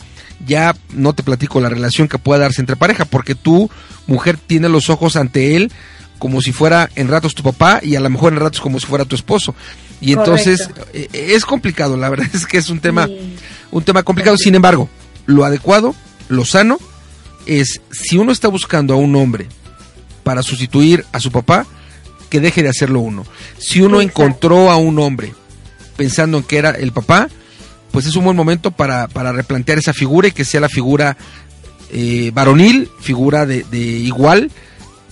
ya 0.46 0.76
no 0.94 1.14
te 1.14 1.24
platico 1.24 1.60
la 1.62 1.70
relación 1.70 2.08
que 2.08 2.18
pueda 2.18 2.42
darse 2.42 2.62
entre 2.62 2.76
pareja, 2.76 3.06
porque 3.06 3.36
tú, 3.36 3.70
mujer, 4.08 4.38
tienes 4.38 4.72
los 4.72 4.90
ojos 4.90 5.16
ante 5.16 5.56
él 5.56 5.72
como 6.20 6.42
si 6.42 6.54
fuera 6.54 6.90
en 6.96 7.10
ratos 7.10 7.36
tu 7.36 7.44
papá 7.44 7.80
y 7.84 7.96
a 7.96 8.00
lo 8.00 8.10
mejor 8.10 8.32
en 8.34 8.40
ratos 8.40 8.62
como 8.62 8.80
si 8.80 8.86
fuera 8.86 9.04
tu 9.06 9.16
esposo. 9.16 9.54
Y 10.04 10.14
entonces 10.14 10.68
Correcto. 10.68 10.88
eh, 10.94 11.08
es 11.36 11.46
complicado, 11.46 11.98
la 11.98 12.10
verdad 12.10 12.28
es 12.34 12.46
que 12.46 12.58
es 12.58 12.70
un 12.70 12.80
tema, 12.80 13.08
Sí. 13.08 13.36
un 13.72 13.84
tema 13.84 14.04
complicado. 14.04 14.38
Sin 14.38 14.56
embargo, 14.56 14.90
lo 15.26 15.46
adecuado, 15.46 15.96
lo 16.30 16.46
sano, 16.46 16.78
es 17.46 17.82
si 17.92 18.18
uno 18.18 18.32
está 18.32 18.48
buscando 18.48 18.94
a 18.94 18.98
un 18.98 19.16
hombre 19.16 19.48
para 20.24 20.42
sustituir 20.44 21.06
a 21.12 21.20
su 21.20 21.32
papá, 21.32 21.66
que 22.30 22.40
deje 22.40 22.64
de 22.64 22.70
hacerlo 22.70 23.00
uno. 23.02 23.26
Si 23.60 23.82
uno 23.82 24.02
Exacto. 24.02 24.24
encontró 24.24 24.72
a 24.72 24.78
un 24.78 24.98
hombre 25.00 25.34
pensando 25.98 26.38
en 26.40 26.44
que 26.44 26.58
era 26.58 26.72
el 26.72 26.92
papá, 26.92 27.30
pues 27.92 28.06
es 28.08 28.16
un 28.16 28.24
buen 28.24 28.36
momento 28.36 28.72
para, 28.72 29.08
para 29.08 29.32
replantear 29.32 29.78
esa 29.78 29.94
figura 29.94 30.28
y 30.28 30.32
que 30.32 30.44
sea 30.46 30.60
la 30.62 30.70
figura 30.70 31.16
eh, 31.92 32.32
varonil, 32.34 32.90
figura 33.02 33.46
de, 33.46 33.64
de 33.70 33.78
igual, 33.78 34.50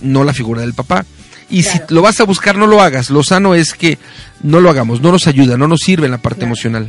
no 0.00 0.24
la 0.24 0.34
figura 0.34 0.62
del 0.62 0.74
papá. 0.74 1.06
Y 1.52 1.62
si 1.64 1.78
lo 1.90 2.00
vas 2.00 2.18
a 2.18 2.24
buscar, 2.24 2.56
no 2.56 2.66
lo 2.66 2.80
hagas. 2.80 3.10
Lo 3.10 3.22
sano 3.22 3.54
es 3.54 3.74
que 3.74 3.98
no 4.42 4.60
lo 4.60 4.70
hagamos, 4.70 5.02
no 5.02 5.12
nos 5.12 5.26
ayuda, 5.26 5.58
no 5.58 5.68
nos 5.68 5.80
sirve 5.80 6.06
en 6.06 6.12
la 6.12 6.18
parte 6.18 6.44
emocional. 6.44 6.88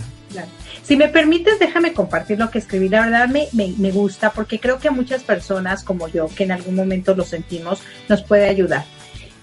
Si 0.83 0.97
me 0.97 1.09
permites, 1.09 1.59
déjame 1.59 1.93
compartir 1.93 2.39
lo 2.39 2.49
que 2.49 2.59
escribí. 2.59 2.89
La 2.89 3.01
verdad 3.01 3.27
me, 3.27 3.47
me, 3.51 3.91
gusta 3.91 4.31
porque 4.31 4.59
creo 4.59 4.79
que 4.79 4.87
a 4.87 4.91
muchas 4.91 5.23
personas 5.23 5.83
como 5.83 6.07
yo, 6.07 6.27
que 6.27 6.43
en 6.43 6.53
algún 6.53 6.75
momento 6.75 7.13
lo 7.13 7.25
sentimos, 7.25 7.81
nos 8.09 8.21
puede 8.21 8.47
ayudar. 8.47 8.85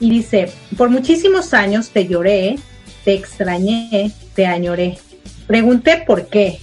Y 0.00 0.10
dice, 0.10 0.52
por 0.76 0.88
muchísimos 0.88 1.54
años 1.54 1.90
te 1.90 2.06
lloré, 2.06 2.58
te 3.04 3.14
extrañé, 3.14 4.12
te 4.34 4.46
añoré. 4.46 4.98
Pregunté 5.46 6.02
por 6.06 6.28
qué. 6.28 6.60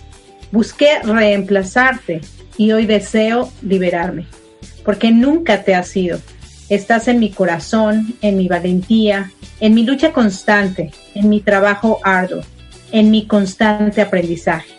Busqué 0.52 1.00
reemplazarte 1.04 2.22
y 2.58 2.72
hoy 2.72 2.86
deseo 2.86 3.52
liberarme. 3.62 4.26
Porque 4.84 5.12
nunca 5.12 5.63
te 5.63 5.76
has 5.76 5.96
ido. 5.96 6.20
Estás 6.70 7.08
en 7.08 7.20
mi 7.20 7.32
corazón, 7.32 8.16
en 8.22 8.38
mi 8.38 8.48
valentía, 8.48 9.32
en 9.60 9.74
mi 9.74 9.84
lucha 9.84 10.12
constante, 10.12 10.92
en 11.16 11.30
mi 11.30 11.42
trabajo 11.42 12.00
arduo 12.04 12.44
en 12.92 13.12
mi 13.12 13.26
constante 13.26 14.02
aprendizaje. 14.02 14.70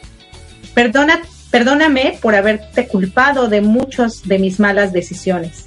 Perdona, 0.75 1.21
perdóname 1.51 2.19
por 2.21 2.35
haberte 2.35 2.87
culpado 2.87 3.49
de 3.49 3.61
muchas 3.61 4.27
de 4.27 4.39
mis 4.39 4.61
malas 4.61 4.93
decisiones. 4.93 5.67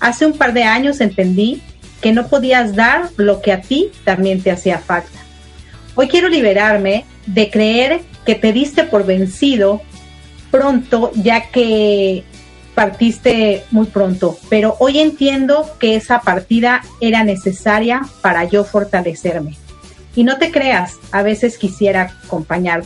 Hace 0.00 0.26
un 0.26 0.34
par 0.34 0.52
de 0.52 0.64
años 0.64 1.00
entendí 1.00 1.62
que 2.00 2.12
no 2.12 2.28
podías 2.28 2.74
dar 2.74 3.10
lo 3.16 3.40
que 3.40 3.52
a 3.52 3.60
ti 3.60 3.90
también 4.04 4.40
te 4.40 4.50
hacía 4.50 4.78
falta. 4.78 5.18
Hoy 5.94 6.08
quiero 6.08 6.28
liberarme 6.28 7.04
de 7.26 7.50
creer 7.50 8.00
que 8.24 8.36
te 8.36 8.52
diste 8.52 8.84
por 8.84 9.04
vencido 9.04 9.82
pronto, 10.50 11.10
ya 11.14 11.50
que 11.50 12.24
partiste 12.78 13.64
muy 13.72 13.86
pronto, 13.86 14.38
pero 14.48 14.76
hoy 14.78 15.00
entiendo 15.00 15.68
que 15.80 15.96
esa 15.96 16.20
partida 16.20 16.82
era 17.00 17.24
necesaria 17.24 18.02
para 18.22 18.44
yo 18.44 18.62
fortalecerme. 18.62 19.56
Y 20.14 20.22
no 20.22 20.38
te 20.38 20.52
creas, 20.52 20.94
a 21.10 21.22
veces 21.22 21.58
quisiera 21.58 22.14
acompañar, 22.24 22.84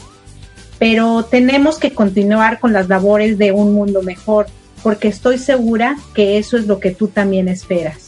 pero 0.78 1.26
tenemos 1.26 1.78
que 1.78 1.92
continuar 1.92 2.58
con 2.58 2.72
las 2.72 2.88
labores 2.88 3.36
de 3.36 3.52
un 3.52 3.74
mundo 3.74 4.00
mejor, 4.00 4.46
porque 4.82 5.08
estoy 5.08 5.36
segura 5.36 5.98
que 6.14 6.38
eso 6.38 6.56
es 6.56 6.66
lo 6.66 6.80
que 6.80 6.92
tú 6.92 7.08
también 7.08 7.46
esperas. 7.48 8.06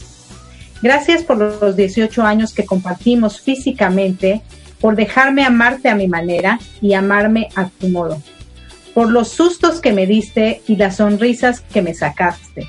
Gracias 0.81 1.21
por 1.21 1.37
los 1.37 1.75
18 1.75 2.23
años 2.23 2.51
que 2.51 2.65
compartimos 2.65 3.39
físicamente, 3.39 4.41
por 4.81 4.95
dejarme 4.95 5.43
amarte 5.45 5.89
a 5.89 5.95
mi 5.95 6.07
manera 6.07 6.59
y 6.81 6.95
amarme 6.95 7.49
a 7.55 7.69
tu 7.69 7.89
modo, 7.89 8.19
por 8.95 9.11
los 9.11 9.29
sustos 9.29 9.79
que 9.79 9.93
me 9.93 10.07
diste 10.07 10.63
y 10.67 10.77
las 10.77 10.95
sonrisas 10.97 11.61
que 11.61 11.83
me 11.83 11.93
sacaste, 11.93 12.67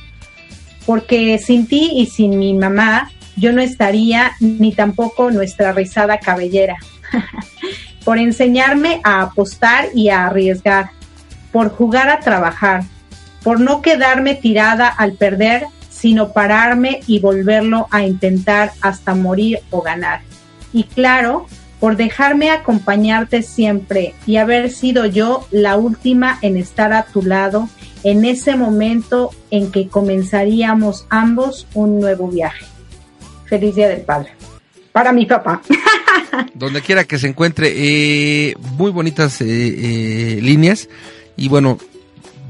porque 0.84 1.38
sin 1.38 1.66
ti 1.66 1.92
y 1.94 2.06
sin 2.06 2.38
mi 2.38 2.52
mamá 2.52 3.10
yo 3.36 3.52
no 3.52 3.62
estaría 3.62 4.32
ni 4.40 4.72
tampoco 4.72 5.30
nuestra 5.30 5.72
rizada 5.72 6.18
cabellera. 6.18 6.76
por 8.06 8.18
enseñarme 8.18 9.00
a 9.02 9.22
apostar 9.22 9.86
y 9.92 10.10
a 10.10 10.26
arriesgar, 10.26 10.90
por 11.50 11.70
jugar 11.70 12.08
a 12.08 12.20
trabajar, 12.20 12.84
por 13.42 13.58
no 13.58 13.82
quedarme 13.82 14.36
tirada 14.36 14.86
al 14.86 15.14
perder, 15.14 15.66
sino 15.90 16.32
pararme 16.32 17.00
y 17.08 17.18
volverlo 17.18 17.88
a 17.90 18.04
intentar 18.04 18.70
hasta 18.80 19.16
morir 19.16 19.58
o 19.70 19.82
ganar. 19.82 20.20
Y 20.72 20.84
claro, 20.84 21.46
por 21.80 21.96
dejarme 21.96 22.50
acompañarte 22.50 23.42
siempre 23.42 24.14
y 24.26 24.36
haber 24.36 24.70
sido 24.70 25.06
yo 25.06 25.46
la 25.50 25.76
última 25.76 26.38
en 26.42 26.56
estar 26.56 26.92
a 26.92 27.04
tu 27.04 27.22
lado 27.22 27.68
en 28.02 28.24
ese 28.24 28.56
momento 28.56 29.30
en 29.50 29.70
que 29.70 29.88
comenzaríamos 29.88 31.06
ambos 31.10 31.66
un 31.74 32.00
nuevo 32.00 32.28
viaje. 32.28 32.64
Feliz 33.46 33.74
Día 33.74 33.88
del 33.88 34.02
Padre. 34.02 34.30
Para 34.92 35.12
mi 35.12 35.26
papá. 35.26 35.60
Donde 36.54 36.82
quiera 36.82 37.04
que 37.04 37.18
se 37.18 37.28
encuentre, 37.28 37.72
eh, 37.74 38.54
muy 38.76 38.90
bonitas 38.90 39.40
eh, 39.40 39.46
eh, 39.48 40.40
líneas. 40.40 40.88
Y 41.36 41.48
bueno, 41.48 41.78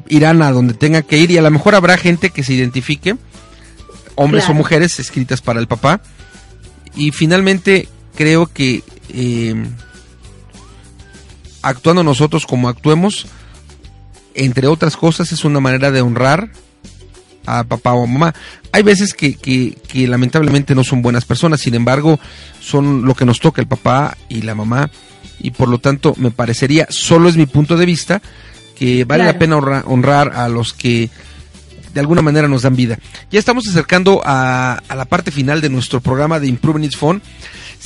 irán 0.09 0.43
a 0.43 0.53
donde 0.53 0.75
tenga 0.75 1.03
que 1.03 1.19
ir 1.19 1.31
y 1.31 1.39
a 1.39 1.43
lo 1.43 1.51
mejor 1.51 1.75
habrá 1.75 1.97
gente 1.97 2.31
que 2.31 2.45
se 2.45 2.53
identifique, 2.53 3.17
hombres 4.15 4.49
o 4.49 4.55
mujeres, 4.55 5.01
escritas 5.01 5.41
para 5.41 5.61
el 5.61 5.67
papá. 5.67 6.01
Y 6.95 7.11
finalmente 7.11 7.89
creo 8.15 8.47
que 8.47 8.83
actuando 11.63 12.05
nosotros 12.05 12.47
como 12.47 12.69
actuemos, 12.69 13.27
entre 14.35 14.69
otras 14.69 14.97
cosas, 14.97 15.33
es 15.33 15.45
una 15.45 15.61
manera 15.61 15.91
de 15.91 16.01
honrar 16.01 16.51
a 17.47 17.65
papá 17.65 17.95
o 17.95 18.05
a 18.05 18.07
mamá. 18.07 18.35
Hay 18.73 18.83
veces 18.83 19.15
que, 19.15 19.35
que, 19.35 19.77
que, 19.89 20.07
lamentablemente 20.07 20.75
no 20.75 20.85
son 20.85 21.03
buenas 21.03 21.25
personas, 21.25 21.61
sin 21.61 21.75
embargo, 21.75 22.21
son 22.61 23.05
lo 23.05 23.15
que 23.15 23.25
nos 23.25 23.41
toca 23.41 23.61
el 23.61 23.69
papá 23.69 24.17
y 24.29 24.43
la 24.43 24.55
mamá, 24.55 24.91
y 25.39 25.53
por 25.53 25.69
lo 25.69 25.79
tanto 25.79 26.15
me 26.19 26.31
parecería, 26.31 26.87
solo 26.91 27.29
es 27.29 27.37
mi 27.37 27.47
punto 27.47 27.77
de 27.77 27.87
vista, 27.87 28.21
que 28.77 29.05
vale 29.05 29.25
la 29.25 29.39
pena 29.39 29.57
honrar, 29.57 30.33
a 30.35 30.49
los 30.49 30.73
que 30.73 31.09
de 31.95 32.01
alguna 32.01 32.21
manera 32.21 32.47
nos 32.47 32.63
dan 32.63 32.77
vida. 32.77 32.99
Ya 33.31 33.39
estamos 33.39 33.67
acercando 33.67 34.21
a, 34.25 34.83
a 34.87 34.95
la 34.95 35.07
parte 35.07 35.31
final 35.31 35.63
de 35.63 35.71
nuestro 35.71 36.01
programa 36.01 36.39
de 36.39 36.49
Improving 36.49 36.85
Its 36.85 36.97
Phone. 36.97 37.23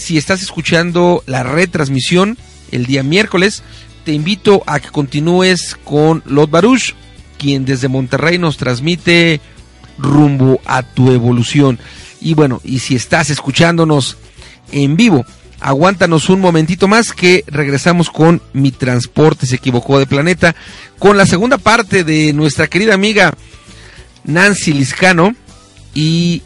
Si 0.00 0.16
estás 0.16 0.42
escuchando 0.42 1.22
la 1.26 1.42
retransmisión 1.42 2.38
el 2.70 2.86
día 2.86 3.02
miércoles, 3.02 3.62
te 4.06 4.12
invito 4.14 4.62
a 4.66 4.80
que 4.80 4.88
continúes 4.88 5.76
con 5.84 6.22
Lot 6.24 6.50
Baruch 6.50 6.94
quien 7.36 7.66
desde 7.66 7.88
Monterrey 7.88 8.38
nos 8.38 8.56
transmite 8.56 9.42
rumbo 9.98 10.58
a 10.64 10.82
tu 10.82 11.12
evolución. 11.12 11.78
Y 12.18 12.32
bueno, 12.32 12.62
y 12.64 12.78
si 12.78 12.96
estás 12.96 13.28
escuchándonos 13.28 14.16
en 14.72 14.96
vivo, 14.96 15.26
aguántanos 15.60 16.30
un 16.30 16.40
momentito 16.40 16.88
más 16.88 17.12
que 17.12 17.44
regresamos 17.46 18.08
con 18.08 18.40
Mi 18.54 18.72
Transporte 18.72 19.44
se 19.44 19.56
equivocó 19.56 19.98
de 19.98 20.06
planeta, 20.06 20.56
con 20.98 21.18
la 21.18 21.26
segunda 21.26 21.58
parte 21.58 22.04
de 22.04 22.32
nuestra 22.32 22.68
querida 22.68 22.94
amiga 22.94 23.34
Nancy 24.24 24.72
Liscano 24.72 25.34
y 25.94 26.42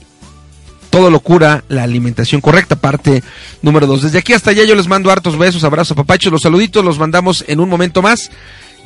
todo 0.94 1.10
locura, 1.10 1.64
la 1.68 1.82
alimentación 1.82 2.40
correcta, 2.40 2.76
parte 2.76 3.24
número 3.62 3.88
dos. 3.88 4.02
Desde 4.02 4.18
aquí 4.18 4.32
hasta 4.32 4.50
allá 4.50 4.62
yo 4.62 4.76
les 4.76 4.86
mando 4.86 5.10
hartos 5.10 5.36
besos, 5.36 5.64
abrazos, 5.64 5.96
papachos, 5.96 6.30
los 6.30 6.42
saluditos 6.42 6.84
los 6.84 7.00
mandamos 7.00 7.44
en 7.48 7.58
un 7.58 7.68
momento 7.68 8.00
más. 8.00 8.30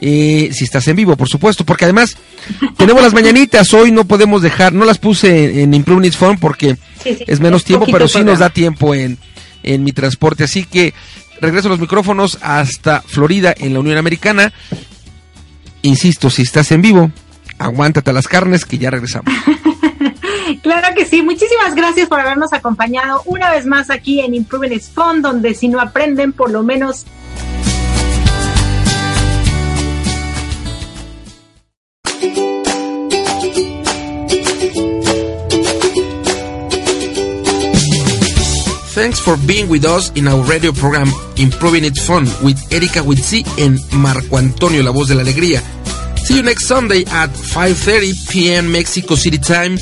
Eh, 0.01 0.49
si 0.55 0.65
estás 0.65 0.89
en 0.89 0.97
vivo, 0.97 1.19
por 1.19 1.29
supuesto, 1.29 1.67
porque 1.67 1.85
además 1.85 2.17
tenemos 2.79 3.03
las 3.03 3.13
mañanitas, 3.13 3.75
hoy 3.75 3.91
no 3.91 4.07
podemos 4.07 4.41
dejar, 4.41 4.73
no 4.73 4.87
las 4.87 4.97
puse 4.97 5.61
en, 5.63 5.75
Improving 5.75 6.11
Phone 6.13 6.39
porque 6.39 6.79
es 7.05 7.41
menos 7.41 7.65
tiempo, 7.65 7.85
pero 7.93 8.09
sí 8.09 8.25
nos 8.25 8.39
da 8.39 8.49
tiempo 8.49 8.95
en, 8.95 9.19
en 9.63 9.85
mi 9.85 9.93
transporte, 9.93 10.45
así 10.45 10.65
que 10.65 10.95
regreso 11.43 11.69
los 11.69 11.79
micrófonos 11.79 12.39
hasta 12.41 13.03
Florida, 13.03 13.55
en 13.55 13.75
la 13.75 13.81
Unión 13.81 13.99
Americana. 13.99 14.55
Insisto, 15.83 16.31
si 16.31 16.41
estás 16.41 16.73
en 16.73 16.81
vivo, 16.81 17.13
aguántate 17.59 18.15
las 18.15 18.29
carnes 18.29 18.65
que 18.65 18.79
ya 18.79 18.89
regresamos. 18.89 19.31
Claro 20.57 20.95
que 20.95 21.05
sí, 21.05 21.23
muchísimas 21.23 21.75
gracias 21.75 22.09
por 22.09 22.21
habernos 22.21 22.53
acompañado 22.53 23.23
una 23.27 23.51
vez 23.51 23.67
más 23.67 23.91
aquí 23.91 24.21
en 24.21 24.35
Improving 24.35 24.81
Phone, 24.81 25.23
donde 25.23 25.55
si 25.55 25.69
no 25.69 25.81
aprenden, 25.81 26.33
por 26.33 26.51
lo 26.51 26.63
menos 26.63 27.05
Thanks 38.99 39.21
for 39.21 39.37
being 39.47 39.69
with 39.69 39.85
us 39.85 40.11
in 40.17 40.27
our 40.27 40.43
radio 40.43 40.73
program 40.73 41.07
Improving 41.37 41.85
It 41.85 41.97
Fun 41.97 42.25
with 42.43 42.59
Erika 42.73 42.99
Witsi 42.99 43.47
and 43.57 43.79
Marco 43.93 44.39
Antonio, 44.39 44.83
la 44.83 44.91
voz 44.91 45.07
de 45.07 45.15
la 45.15 45.23
alegría. 45.23 45.63
See 46.25 46.35
you 46.35 46.43
next 46.43 46.67
Sunday 46.67 47.05
at 47.07 47.31
5:30 47.31 48.29
p.m. 48.29 48.73
Mexico 48.73 49.15
City 49.15 49.39
time, 49.39 49.79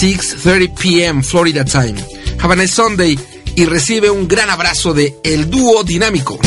6:30 0.00 0.74
p.m. 0.78 1.22
Florida 1.24 1.64
time. 1.64 1.96
Have 2.40 2.62
a 2.62 2.68
Sunday 2.68 3.18
y 3.56 3.64
recibe 3.64 4.08
un 4.10 4.28
gran 4.28 4.48
abrazo 4.48 4.94
de 4.94 5.16
El 5.24 5.50
Dúo 5.50 5.82
Dinámico. 5.82 6.38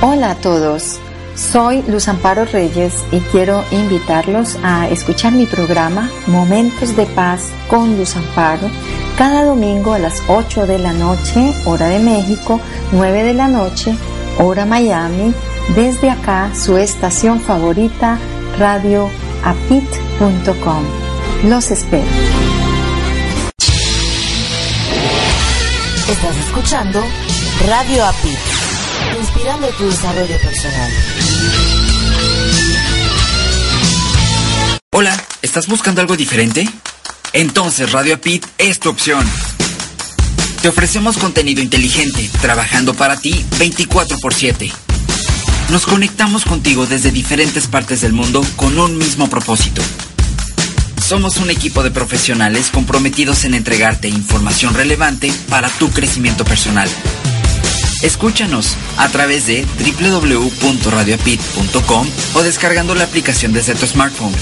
Hola 0.00 0.32
a 0.32 0.34
todos. 0.40 0.98
Soy 1.36 1.82
Luz 1.86 2.08
Amparo 2.08 2.44
Reyes 2.44 2.94
y 3.12 3.20
quiero 3.30 3.64
invitarlos 3.70 4.58
a 4.64 4.88
escuchar 4.88 5.32
mi 5.32 5.46
programa 5.46 6.10
Momentos 6.26 6.96
de 6.96 7.06
Paz 7.06 7.42
con 7.68 7.96
Luz 7.96 8.16
Amparo 8.16 8.68
cada 9.16 9.44
domingo 9.44 9.92
a 9.92 10.00
las 10.00 10.22
8 10.26 10.66
de 10.66 10.80
la 10.80 10.92
noche, 10.92 11.54
hora 11.66 11.86
de 11.86 12.00
México, 12.00 12.60
9 12.90 13.22
de 13.22 13.34
la 13.34 13.46
noche, 13.46 13.94
hora 14.38 14.66
Miami, 14.66 15.32
desde 15.74 16.10
acá 16.10 16.54
su 16.54 16.76
estación 16.76 17.40
favorita, 17.40 18.18
radioapit.com. 18.58 20.84
Los 21.44 21.70
espero. 21.70 22.04
Estás 26.08 26.36
escuchando 26.36 27.02
Radio 27.66 28.04
Apit 28.04 28.38
inspirando 29.18 29.68
tu 29.68 29.88
desarrollo 29.88 30.38
personal. 30.40 30.92
Hola, 34.90 35.24
¿estás 35.42 35.66
buscando 35.66 36.00
algo 36.00 36.16
diferente? 36.16 36.68
Entonces 37.32 37.92
Radio 37.92 38.14
Apit 38.14 38.46
es 38.58 38.78
tu 38.78 38.88
opción. 38.88 39.24
Te 40.62 40.68
ofrecemos 40.68 41.18
contenido 41.18 41.60
inteligente, 41.60 42.30
trabajando 42.40 42.94
para 42.94 43.18
ti 43.18 43.44
24 43.58 44.18
por 44.18 44.34
7. 44.34 44.85
Nos 45.70 45.84
conectamos 45.84 46.44
contigo 46.44 46.86
desde 46.86 47.10
diferentes 47.10 47.66
partes 47.66 48.00
del 48.00 48.12
mundo 48.12 48.46
con 48.54 48.78
un 48.78 48.96
mismo 48.98 49.28
propósito. 49.28 49.82
Somos 51.04 51.38
un 51.38 51.50
equipo 51.50 51.82
de 51.82 51.90
profesionales 51.90 52.70
comprometidos 52.70 53.44
en 53.44 53.54
entregarte 53.54 54.08
información 54.08 54.74
relevante 54.74 55.32
para 55.48 55.68
tu 55.68 55.90
crecimiento 55.90 56.44
personal. 56.44 56.88
Escúchanos 58.02 58.76
a 58.96 59.08
través 59.08 59.46
de 59.46 59.66
www.radioapit.com 60.00 62.06
o 62.34 62.42
descargando 62.42 62.94
la 62.94 63.04
aplicación 63.04 63.52
desde 63.52 63.74
tu 63.74 63.86
smartphone. 63.86 64.34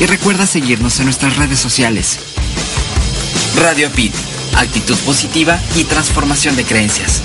Y 0.00 0.06
recuerda 0.06 0.46
seguirnos 0.46 0.98
en 1.00 1.06
nuestras 1.06 1.36
redes 1.36 1.58
sociales. 1.58 2.18
Radio 3.56 3.88
Apit, 3.88 4.14
actitud 4.56 4.96
positiva 4.98 5.58
y 5.76 5.84
transformación 5.84 6.56
de 6.56 6.64
creencias. 6.64 7.22